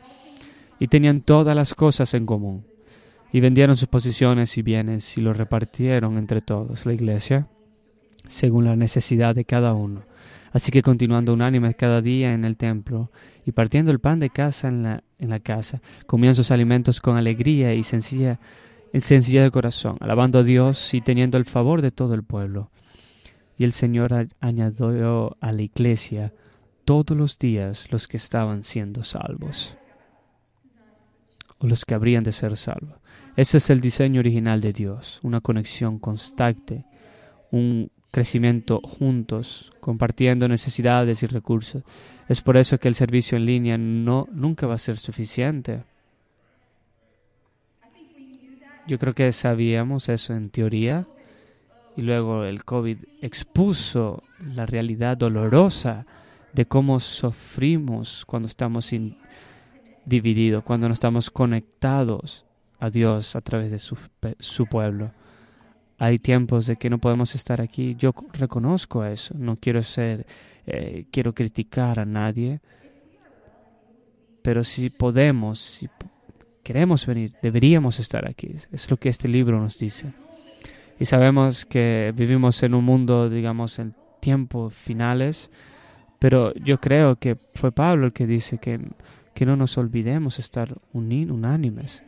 y 0.78 0.86
tenían 0.86 1.20
todas 1.20 1.56
las 1.56 1.74
cosas 1.74 2.14
en 2.14 2.26
común. 2.26 2.64
Y 3.32 3.40
vendieron 3.40 3.76
sus 3.76 3.88
posiciones 3.88 4.56
y 4.56 4.62
bienes 4.62 5.18
y 5.18 5.20
los 5.20 5.36
repartieron 5.36 6.16
entre 6.16 6.42
todos, 6.42 6.86
la 6.86 6.92
iglesia, 6.92 7.48
según 8.28 8.66
la 8.66 8.76
necesidad 8.76 9.34
de 9.34 9.44
cada 9.44 9.74
uno. 9.74 10.02
Así 10.52 10.72
que 10.72 10.82
continuando 10.82 11.32
unánimes 11.32 11.76
cada 11.76 12.02
día 12.02 12.32
en 12.32 12.44
el 12.44 12.56
templo 12.56 13.10
y 13.44 13.52
partiendo 13.52 13.90
el 13.90 14.00
pan 14.00 14.18
de 14.18 14.30
casa 14.30 14.68
en 14.68 14.82
la, 14.82 15.04
en 15.18 15.30
la 15.30 15.40
casa, 15.40 15.80
comían 16.06 16.34
sus 16.34 16.50
alimentos 16.50 17.00
con 17.00 17.16
alegría 17.16 17.74
y 17.74 17.82
sencilla 17.82 18.38
en 18.92 19.00
sencillez 19.00 19.42
de 19.42 19.50
corazón, 19.50 19.98
alabando 20.00 20.38
a 20.38 20.42
Dios 20.42 20.94
y 20.94 21.00
teniendo 21.00 21.36
el 21.36 21.44
favor 21.44 21.82
de 21.82 21.90
todo 21.90 22.14
el 22.14 22.22
pueblo. 22.22 22.70
Y 23.58 23.64
el 23.64 23.72
Señor 23.72 24.28
añadió 24.40 25.36
a 25.40 25.52
la 25.52 25.62
iglesia 25.62 26.32
todos 26.84 27.16
los 27.16 27.38
días 27.38 27.88
los 27.90 28.08
que 28.08 28.16
estaban 28.16 28.62
siendo 28.62 29.02
salvos, 29.02 29.76
o 31.58 31.66
los 31.66 31.84
que 31.84 31.94
habrían 31.94 32.24
de 32.24 32.32
ser 32.32 32.56
salvos. 32.56 32.96
Ese 33.36 33.58
es 33.58 33.70
el 33.70 33.80
diseño 33.80 34.20
original 34.20 34.60
de 34.60 34.72
Dios, 34.72 35.20
una 35.22 35.40
conexión 35.40 35.98
constante, 35.98 36.86
un 37.50 37.90
crecimiento 38.16 38.80
juntos, 38.80 39.74
compartiendo 39.78 40.48
necesidades 40.48 41.22
y 41.22 41.26
recursos. 41.26 41.82
Es 42.30 42.40
por 42.40 42.56
eso 42.56 42.78
que 42.78 42.88
el 42.88 42.94
servicio 42.94 43.36
en 43.36 43.44
línea 43.44 43.76
no, 43.76 44.26
nunca 44.32 44.66
va 44.66 44.72
a 44.72 44.78
ser 44.78 44.96
suficiente. 44.96 45.82
Yo 48.86 48.98
creo 48.98 49.14
que 49.14 49.30
sabíamos 49.32 50.08
eso 50.08 50.32
en 50.32 50.48
teoría 50.48 51.06
y 51.94 52.00
luego 52.00 52.44
el 52.44 52.64
COVID 52.64 52.96
expuso 53.20 54.22
la 54.40 54.64
realidad 54.64 55.18
dolorosa 55.18 56.06
de 56.54 56.64
cómo 56.64 57.00
sufrimos 57.00 58.24
cuando 58.24 58.48
estamos 58.48 58.90
divididos, 60.06 60.64
cuando 60.64 60.88
no 60.88 60.94
estamos 60.94 61.30
conectados 61.30 62.46
a 62.80 62.88
Dios 62.88 63.36
a 63.36 63.42
través 63.42 63.70
de 63.70 63.78
su, 63.78 63.98
su, 64.38 64.64
pueblo. 64.64 65.10
Hay 65.98 66.18
tiempos 66.18 66.66
de 66.66 66.76
que 66.76 66.90
no 66.90 66.98
podemos 66.98 67.34
estar 67.34 67.60
aquí. 67.60 67.94
Yo 67.98 68.14
reconozco 68.32 69.04
eso. 69.04 69.34
No 69.38 69.56
quiero 69.56 69.82
ser, 69.82 70.26
eh, 70.66 71.06
quiero 71.10 71.34
criticar 71.34 71.98
a 71.98 72.04
nadie. 72.04 72.60
Pero 74.42 74.62
si 74.62 74.90
podemos, 74.90 75.58
si 75.58 75.88
queremos 76.62 77.06
venir, 77.06 77.32
deberíamos 77.42 77.98
estar 77.98 78.28
aquí. 78.28 78.54
Es 78.70 78.90
lo 78.90 78.96
que 78.96 79.08
este 79.08 79.28
libro 79.28 79.60
nos 79.60 79.78
dice. 79.78 80.12
Y 80.98 81.04
sabemos 81.04 81.64
que 81.64 82.12
vivimos 82.14 82.62
en 82.62 82.74
un 82.74 82.84
mundo, 82.84 83.28
digamos, 83.28 83.78
en 83.78 83.94
tiempos 84.20 84.74
finales, 84.74 85.50
pero 86.18 86.54
yo 86.54 86.78
creo 86.78 87.16
que 87.16 87.36
fue 87.54 87.70
Pablo 87.70 88.06
el 88.06 88.12
que 88.12 88.26
dice 88.26 88.58
que, 88.58 88.80
que 89.34 89.46
no 89.46 89.56
nos 89.56 89.76
olvidemos 89.76 90.38
estar 90.38 90.74
unánimes. 90.92 92.02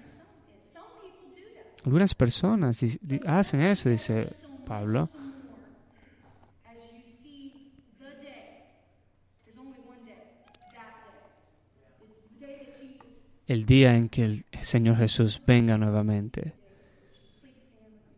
Algunas 1.85 2.15
personas 2.15 2.81
hacen 3.27 3.61
eso, 3.61 3.89
dice 3.89 4.29
Pablo. 4.67 5.09
el 13.49 13.65
día 13.65 13.97
en 13.97 14.11
que 14.11 14.25
el 14.25 14.45
Señor 14.61 14.99
Jesús 14.99 15.41
venga 15.45 15.79
nuevamente. 15.79 16.53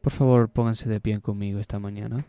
Por 0.02 0.12
favor, 0.12 0.48
pónganse 0.48 0.88
de 0.88 1.00
pie 1.00 1.20
conmigo 1.20 1.60
esta 1.60 1.78
mañana. 1.78 2.26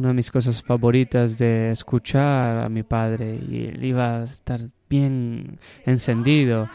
Una 0.00 0.08
de 0.08 0.14
mis 0.14 0.30
cosas 0.30 0.62
favoritas 0.62 1.36
de 1.36 1.72
escuchar 1.72 2.64
a 2.64 2.70
mi 2.70 2.82
padre 2.82 3.34
y 3.34 3.66
él 3.66 3.84
iba 3.84 4.20
a 4.20 4.24
estar 4.24 4.58
bien 4.88 5.58
encendido 5.84 6.70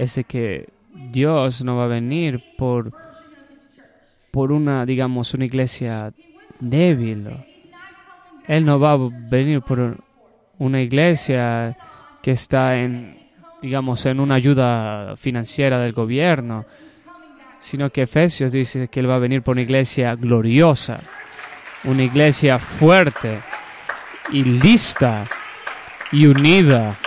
es 0.00 0.20
que 0.26 0.68
Dios 1.12 1.62
no 1.62 1.76
va 1.76 1.84
a 1.84 1.86
venir 1.86 2.42
por 2.58 2.92
por 4.32 4.50
una 4.50 4.84
digamos 4.84 5.32
una 5.32 5.44
iglesia 5.44 6.12
débil. 6.58 7.28
Él 8.48 8.64
no 8.64 8.80
va 8.80 8.94
a 8.94 8.98
venir 8.98 9.62
por 9.62 9.98
una 10.58 10.80
iglesia 10.82 11.78
que 12.20 12.32
está 12.32 12.78
en, 12.78 13.16
digamos, 13.62 14.04
en 14.06 14.18
una 14.18 14.34
ayuda 14.34 15.16
financiera 15.16 15.78
del 15.78 15.92
gobierno, 15.92 16.64
sino 17.60 17.90
que 17.90 18.02
Efesios 18.02 18.50
dice 18.50 18.88
que 18.88 18.98
Él 18.98 19.08
va 19.08 19.14
a 19.14 19.20
venir 19.20 19.42
por 19.42 19.52
una 19.52 19.62
iglesia 19.62 20.16
gloriosa, 20.16 21.00
una 21.84 22.02
iglesia 22.02 22.58
fuerte 22.58 23.40
y 24.32 24.44
lista 24.44 25.24
y 26.12 26.26
unida, 26.26 26.98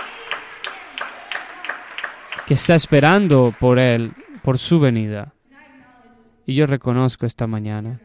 que 2.46 2.54
está 2.54 2.74
esperando 2.74 3.54
por 3.58 3.78
Él, 3.78 4.12
por 4.42 4.58
su 4.58 4.80
venida. 4.80 5.32
Y 6.46 6.54
yo 6.54 6.66
reconozco 6.66 7.24
esta 7.24 7.46
mañana 7.46 8.00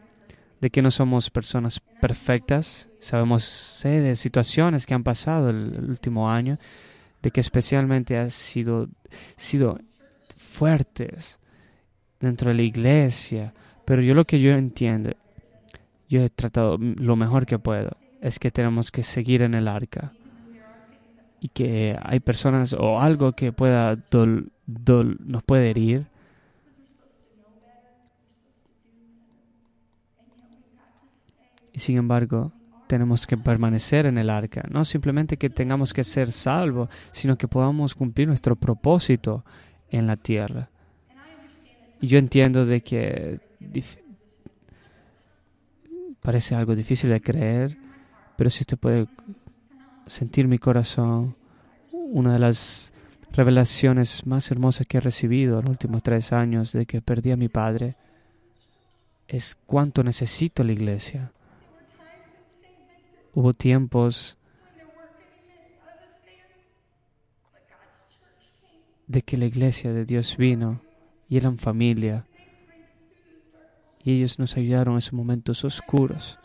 de 0.60 0.70
que 0.70 0.82
no 0.82 0.90
somos 0.90 1.30
personas 1.30 1.80
perfectas. 2.00 2.88
Sabemos 2.98 3.44
sé 3.44 4.00
de 4.00 4.16
situaciones 4.16 4.86
que 4.86 4.94
han 4.94 5.02
pasado 5.02 5.50
el, 5.50 5.86
último 5.88 6.30
año, 6.30 6.58
de 7.22 7.30
que 7.30 7.40
especialmente 7.40 8.18
han 8.18 8.30
sido, 8.30 8.88
sido 9.36 9.78
fuertes 10.36 11.38
dentro 12.18 12.48
de 12.48 12.54
la 12.54 12.62
iglesia. 12.62 13.52
Pero 13.84 14.02
yo 14.02 14.14
lo 14.14 14.24
que 14.24 14.40
yo 14.40 14.52
entiendo, 14.52 15.10
yo 16.10 16.22
he 16.22 16.28
tratado 16.28 16.76
lo 16.78 17.16
mejor 17.16 17.46
que 17.46 17.58
puedo, 17.58 17.96
es 18.20 18.38
que 18.38 18.50
tenemos 18.50 18.90
que 18.90 19.02
seguir 19.02 19.40
en 19.42 19.54
el 19.54 19.68
arca. 19.68 20.12
Y 21.40 21.48
que 21.48 21.96
hay 22.02 22.20
personas 22.20 22.74
o 22.74 23.00
algo 23.00 23.32
que 23.32 23.50
pueda 23.50 23.96
nos 24.66 25.42
puede 25.44 25.70
herir 25.70 26.06
Y 31.72 31.78
sin 31.78 31.96
embargo, 31.96 32.52
tenemos 32.86 33.26
que 33.26 33.36
permanecer 33.36 34.06
en 34.06 34.18
el 34.18 34.28
arca. 34.28 34.64
No 34.70 34.84
simplemente 34.84 35.36
que 35.36 35.48
tengamos 35.48 35.94
que 35.94 36.04
ser 36.04 36.32
salvos, 36.32 36.88
sino 37.12 37.38
que 37.38 37.48
podamos 37.48 37.94
cumplir 37.94 38.28
nuestro 38.28 38.56
propósito 38.56 39.44
en 39.90 40.06
la 40.06 40.16
tierra. 40.16 40.68
Y 42.00 42.08
yo 42.08 42.18
entiendo 42.18 42.66
de 42.66 42.82
que 42.82 43.40
parece 46.20 46.54
algo 46.54 46.74
difícil 46.74 47.10
de 47.10 47.20
creer, 47.20 47.76
pero 48.36 48.50
si 48.50 48.62
usted 48.62 48.78
puede 48.78 49.06
sentir 50.06 50.48
mi 50.48 50.58
corazón, 50.58 51.36
una 51.92 52.32
de 52.32 52.38
las 52.38 52.92
revelaciones 53.32 54.26
más 54.26 54.50
hermosas 54.50 54.86
que 54.86 54.98
he 54.98 55.00
recibido 55.00 55.58
en 55.58 55.66
los 55.66 55.70
últimos 55.70 56.02
tres 56.02 56.32
años 56.32 56.72
de 56.72 56.86
que 56.86 57.00
perdí 57.00 57.30
a 57.30 57.36
mi 57.36 57.48
padre 57.48 57.96
es 59.28 59.56
cuánto 59.66 60.02
necesito 60.02 60.64
la 60.64 60.72
iglesia 60.72 61.30
Hubo 63.32 63.54
tiempos 63.54 64.36
de 69.06 69.22
que 69.22 69.36
la 69.36 69.44
iglesia 69.44 69.92
de 69.92 70.04
Dios 70.04 70.36
vino 70.36 70.80
y 71.28 71.36
eran 71.36 71.58
familia. 71.58 72.26
Y 74.02 74.12
ellos 74.12 74.38
nos 74.38 74.56
ayudaron 74.56 74.94
en 74.94 74.98
esos 74.98 75.12
momentos 75.12 75.64
oscuros. 75.64 76.38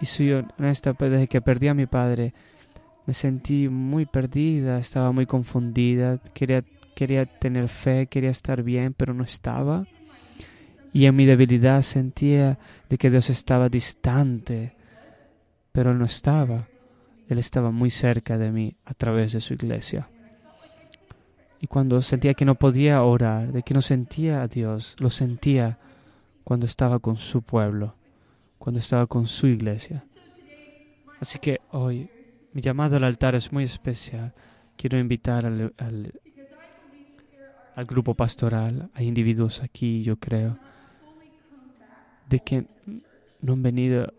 Y 0.00 0.06
soy 0.06 0.32
honesta, 0.32 0.94
pues, 0.94 1.10
desde 1.10 1.28
que 1.28 1.40
perdí 1.40 1.68
a 1.68 1.74
mi 1.74 1.86
padre, 1.86 2.34
me 3.06 3.14
sentí 3.14 3.68
muy 3.68 4.06
perdida, 4.06 4.78
estaba 4.78 5.12
muy 5.12 5.26
confundida, 5.26 6.18
quería, 6.32 6.64
quería 6.94 7.26
tener 7.26 7.68
fe, 7.68 8.06
quería 8.06 8.30
estar 8.30 8.62
bien, 8.62 8.94
pero 8.94 9.14
no 9.14 9.24
estaba. 9.24 9.86
Y 10.92 11.06
en 11.06 11.16
mi 11.16 11.26
debilidad 11.26 11.82
sentía 11.82 12.58
de 12.88 12.98
que 12.98 13.10
Dios 13.10 13.30
estaba 13.30 13.68
distante, 13.68 14.74
pero 15.72 15.94
no 15.94 16.04
estaba. 16.04 16.66
Él 17.28 17.38
estaba 17.38 17.70
muy 17.70 17.90
cerca 17.90 18.36
de 18.36 18.50
mí 18.50 18.74
a 18.84 18.94
través 18.94 19.32
de 19.32 19.40
su 19.40 19.54
iglesia. 19.54 20.08
Y 21.60 21.66
cuando 21.66 22.00
sentía 22.02 22.34
que 22.34 22.44
no 22.44 22.54
podía 22.54 23.02
orar, 23.02 23.52
de 23.52 23.62
que 23.62 23.74
no 23.74 23.82
sentía 23.82 24.42
a 24.42 24.48
Dios, 24.48 24.96
lo 24.98 25.10
sentía 25.10 25.78
cuando 26.44 26.66
estaba 26.66 26.98
con 26.98 27.16
su 27.16 27.42
pueblo, 27.42 27.94
cuando 28.58 28.78
estaba 28.78 29.06
con 29.06 29.26
su 29.26 29.46
iglesia. 29.46 30.04
Así 31.20 31.38
que 31.38 31.60
hoy 31.70 32.08
mi 32.52 32.62
llamado 32.62 32.96
al 32.96 33.04
altar 33.04 33.34
es 33.34 33.52
muy 33.52 33.64
especial. 33.64 34.34
Quiero 34.76 34.98
invitar 34.98 35.46
al, 35.46 35.74
al, 35.78 36.20
al 37.74 37.84
grupo 37.84 38.14
pastoral, 38.14 38.90
a 38.94 39.02
individuos 39.02 39.62
aquí, 39.62 40.02
yo 40.02 40.16
creo, 40.16 40.58
de 42.28 42.40
que 42.40 42.66
no 43.40 43.52
han 43.52 43.62
venido 43.62 44.12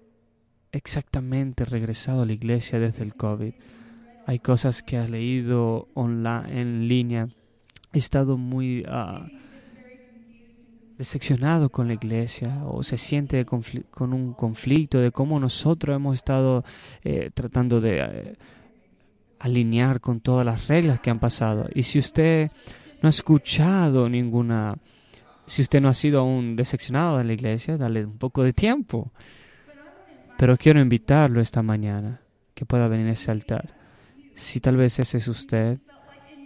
exactamente 0.72 1.65
regresado 1.65 2.22
a 2.22 2.26
la 2.26 2.34
iglesia 2.34 2.80
desde 2.80 3.03
el 3.03 3.15
COVID. 3.15 3.53
Hay 4.28 4.39
cosas 4.39 4.84
que 4.84 4.97
has 4.97 5.09
leído 5.09 5.88
online, 5.95 6.61
en 6.61 6.88
línea. 6.88 7.28
He 7.91 7.97
estado 7.97 8.38
muy 8.38 8.82
uh, 8.82 9.28
decepcionado 11.02 11.72
con 11.72 11.88
la 11.88 11.95
iglesia 11.95 12.64
o 12.64 12.84
se 12.84 12.95
siente 12.95 13.43
con 13.43 14.14
un 14.14 14.34
conflicto 14.34 14.99
de 14.99 15.12
cómo 15.12 15.39
nosotros 15.39 15.95
hemos 15.95 16.16
estado 16.16 16.64
eh, 17.04 17.32
tratando 17.34 17.82
de 17.82 17.97
eh, 18.02 18.36
alinear 19.39 19.99
con 19.99 20.20
todas 20.20 20.45
las 20.45 20.68
reglas 20.68 20.99
que 20.99 21.10
han 21.10 21.18
pasado. 21.18 21.68
Y 21.74 21.82
si 21.82 21.97
usted 21.97 22.52
no 23.02 23.08
ha 23.08 23.10
escuchado 23.10 24.08
ninguna, 24.10 24.78
si 25.47 25.64
usted 25.64 25.82
no 25.82 25.89
ha 25.89 25.95
sido 25.95 26.20
aún 26.20 26.56
decepcionado 26.56 27.18
de 27.18 27.24
la 27.24 27.34
iglesia, 27.34 27.78
dale 27.78 28.06
un 28.06 28.20
poco 28.20 28.43
de 28.43 28.54
tiempo. 28.54 29.12
Pero 30.38 30.56
quiero 30.56 30.80
invitarlo 30.80 31.41
esta 31.41 31.64
mañana, 31.64 32.22
que 32.54 32.66
pueda 32.66 32.88
venir 32.88 33.08
a 33.08 33.14
ese 33.14 33.32
altar. 33.32 33.74
Si 34.36 34.60
tal 34.60 34.78
vez 34.78 34.99
ese 34.99 35.18
es 35.18 35.28
usted, 35.28 35.80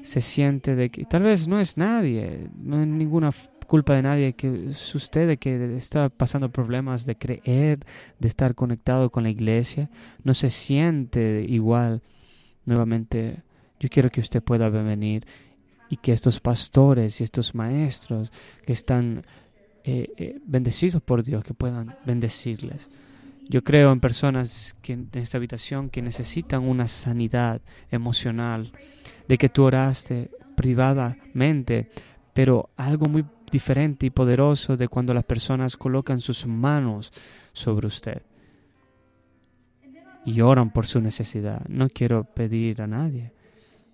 se 0.03 0.21
siente 0.21 0.75
de 0.75 0.89
que 0.89 1.03
tal 1.03 1.23
vez 1.23 1.45
no 1.45 1.59
es 1.59 1.77
nadie, 1.77 2.47
no 2.57 2.79
es 2.79 2.87
ninguna 2.87 3.33
culpa 3.65 3.93
de 3.93 4.01
nadie, 4.01 4.33
que 4.33 4.69
es 4.69 4.95
usted 4.95 5.37
que 5.37 5.75
está 5.75 6.09
pasando 6.09 6.51
problemas 6.51 7.05
de 7.05 7.17
creer, 7.17 7.85
de 8.19 8.27
estar 8.27 8.55
conectado 8.55 9.09
con 9.09 9.23
la 9.23 9.29
iglesia, 9.29 9.89
no 10.23 10.33
se 10.33 10.49
siente 10.49 11.45
igual. 11.47 12.01
Nuevamente, 12.65 13.43
yo 13.79 13.89
quiero 13.89 14.09
que 14.09 14.21
usted 14.21 14.41
pueda 14.41 14.69
venir 14.69 15.25
y 15.89 15.97
que 15.97 16.11
estos 16.11 16.39
pastores 16.39 17.21
y 17.21 17.23
estos 17.23 17.53
maestros 17.53 18.31
que 18.65 18.73
están 18.73 19.25
eh, 19.83 20.09
eh, 20.17 20.39
bendecidos 20.45 21.01
por 21.01 21.23
Dios, 21.23 21.43
que 21.43 21.53
puedan 21.53 21.95
bendecirles. 22.05 22.89
Yo 23.47 23.63
creo 23.63 23.91
en 23.91 23.99
personas 23.99 24.75
que 24.81 24.93
en 24.93 25.09
esta 25.13 25.37
habitación 25.37 25.91
que 25.91 26.01
necesitan 26.01 26.63
una 26.63 26.87
sanidad 26.87 27.61
emocional, 27.91 28.71
de 29.27 29.37
que 29.37 29.49
tú 29.49 29.63
oraste 29.63 30.31
privadamente, 30.55 31.89
pero 32.33 32.71
algo 32.75 33.05
muy 33.05 33.23
diferente 33.51 34.05
y 34.05 34.09
poderoso 34.09 34.77
de 34.77 34.87
cuando 34.87 35.13
las 35.13 35.23
personas 35.23 35.77
colocan 35.77 36.19
sus 36.19 36.45
manos 36.45 37.11
sobre 37.53 37.87
usted 37.87 38.21
y 40.25 40.41
oran 40.41 40.71
por 40.71 40.87
su 40.87 40.99
necesidad. 41.01 41.65
No 41.67 41.89
quiero 41.89 42.23
pedir 42.23 42.81
a 42.81 42.87
nadie 42.87 43.31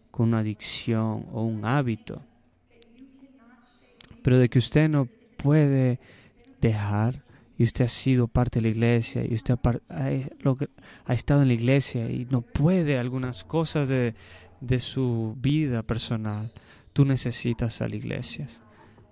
con 0.09 0.29
una 0.29 0.39
adicción 0.39 1.25
o 1.31 1.43
un 1.43 1.65
hábito, 1.65 2.21
pero 4.23 4.37
de 4.37 4.49
que 4.49 4.59
usted 4.59 4.89
no 4.89 5.07
puede 5.37 5.99
dejar 6.61 7.23
y 7.57 7.63
usted 7.63 7.85
ha 7.85 7.89
sido 7.89 8.27
parte 8.27 8.59
de 8.59 8.63
la 8.63 8.69
iglesia 8.69 9.23
y 9.25 9.33
usted 9.33 9.57
ha, 9.89 11.13
estado 11.13 11.41
en 11.41 11.49
la 11.49 11.53
iglesia 11.53 12.09
y 12.09 12.25
no 12.29 12.41
puede 12.41 12.97
algunas 12.97 13.43
cosas 13.43 13.87
de, 13.87 14.15
de 14.61 14.79
su 14.79 15.35
vida 15.39 15.83
personal, 15.83 16.51
tú 16.93 17.05
necesitas 17.05 17.81
a 17.81 17.87
la 17.87 17.95
iglesia 17.95 18.47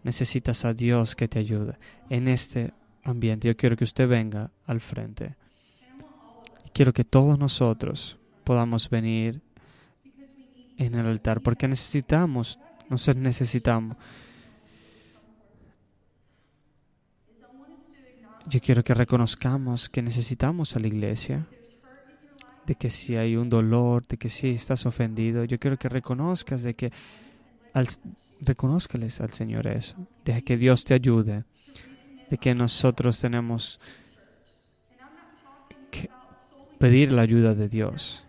necesitas 0.03 0.65
a 0.65 0.73
Dios 0.73 1.15
que 1.15 1.27
te 1.27 1.39
ayude 1.39 1.77
en 2.09 2.27
este 2.27 2.73
ambiente. 3.03 3.47
Yo 3.47 3.57
quiero 3.57 3.75
que 3.75 3.83
usted 3.83 4.07
venga 4.07 4.51
al 4.65 4.79
frente. 4.79 5.35
Quiero 6.73 6.93
que 6.93 7.03
todos 7.03 7.37
nosotros 7.37 8.17
podamos 8.43 8.89
venir 8.89 9.41
en 10.77 10.95
el 10.95 11.05
altar 11.05 11.41
porque 11.41 11.67
necesitamos, 11.67 12.59
nos 12.89 13.15
necesitamos. 13.15 13.97
Yo 18.47 18.59
quiero 18.61 18.83
que 18.83 18.93
reconozcamos 18.93 19.89
que 19.89 20.01
necesitamos 20.01 20.75
a 20.75 20.79
la 20.79 20.87
iglesia, 20.87 21.45
de 22.65 22.75
que 22.75 22.89
si 22.89 23.15
hay 23.15 23.35
un 23.35 23.49
dolor, 23.49 24.07
de 24.07 24.17
que 24.17 24.29
si 24.29 24.49
estás 24.51 24.85
ofendido, 24.85 25.43
yo 25.43 25.59
quiero 25.59 25.77
que 25.77 25.89
reconozcas 25.89 26.63
de 26.63 26.73
que 26.73 26.91
al 27.73 27.87
reconózcales 28.41 29.21
al 29.21 29.31
Señor 29.31 29.67
eso. 29.67 29.95
Deja 30.25 30.41
que 30.41 30.57
Dios 30.57 30.83
te 30.83 30.93
ayude. 30.93 31.43
De 32.29 32.37
que 32.37 32.53
nosotros 32.53 33.19
tenemos 33.19 33.79
que 35.89 36.09
pedir 36.77 37.11
la 37.11 37.23
ayuda 37.23 37.55
de 37.55 37.67
Dios. 37.67 38.25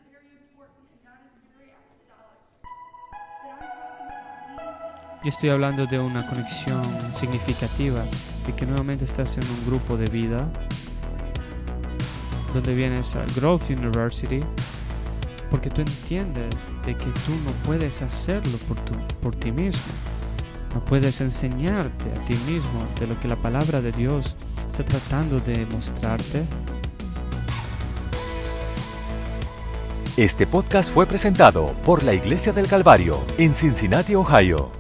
Yo 5.23 5.29
estoy 5.29 5.51
hablando 5.51 5.85
de 5.85 5.99
una 5.99 6.27
conexión 6.27 6.83
significativa, 7.15 8.03
de 8.47 8.55
que 8.57 8.65
nuevamente 8.65 9.05
estás 9.05 9.37
en 9.37 9.45
un 9.51 9.67
grupo 9.67 9.99
de 9.99 10.07
vida, 10.07 10.51
donde 12.55 12.75
vienes 12.75 13.15
al 13.17 13.27
Grove 13.35 13.75
University, 13.75 14.41
porque 15.51 15.71
tú 15.71 15.81
entiendes 15.81 16.55
de 16.87 16.95
que 16.95 17.05
tú 17.05 17.33
no 17.45 17.51
puedes 17.65 18.03
hacerlo 18.03 18.59
por, 18.69 18.77
por 19.21 19.35
ti 19.37 19.53
mismo. 19.53 19.93
No 20.75 20.85
puedes 20.85 21.21
enseñarte 21.21 22.11
a 22.11 22.25
ti 22.27 22.35
mismo 22.47 22.87
de 22.99 23.07
lo 23.09 23.21
que 23.21 23.29
la 23.29 23.37
palabra 23.37 23.83
de 23.83 23.93
Dios 23.93 24.37
está 24.69 24.85
tratando 24.85 25.41
de 25.41 25.67
mostrarte. 25.67 26.45
Este 30.17 30.45
podcast 30.47 30.91
fue 30.93 31.07
presentado 31.07 31.75
por 31.85 32.03
la 32.03 32.15
Iglesia 32.15 32.53
del 32.53 32.67
Calvario 32.69 33.21
en 33.39 33.55
Cincinnati, 33.55 34.15
Ohio. 34.15 34.71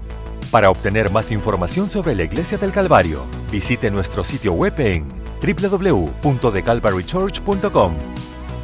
Para 0.50 0.70
obtener 0.70 1.10
más 1.10 1.30
información 1.30 1.90
sobre 1.90 2.14
la 2.14 2.24
Iglesia 2.24 2.58
del 2.58 2.72
Calvario, 2.72 3.24
visite 3.50 3.90
nuestro 3.90 4.22
sitio 4.24 4.52
web 4.52 4.74
en 4.78 5.06
www.thecalvarychurch.com 5.42 8.19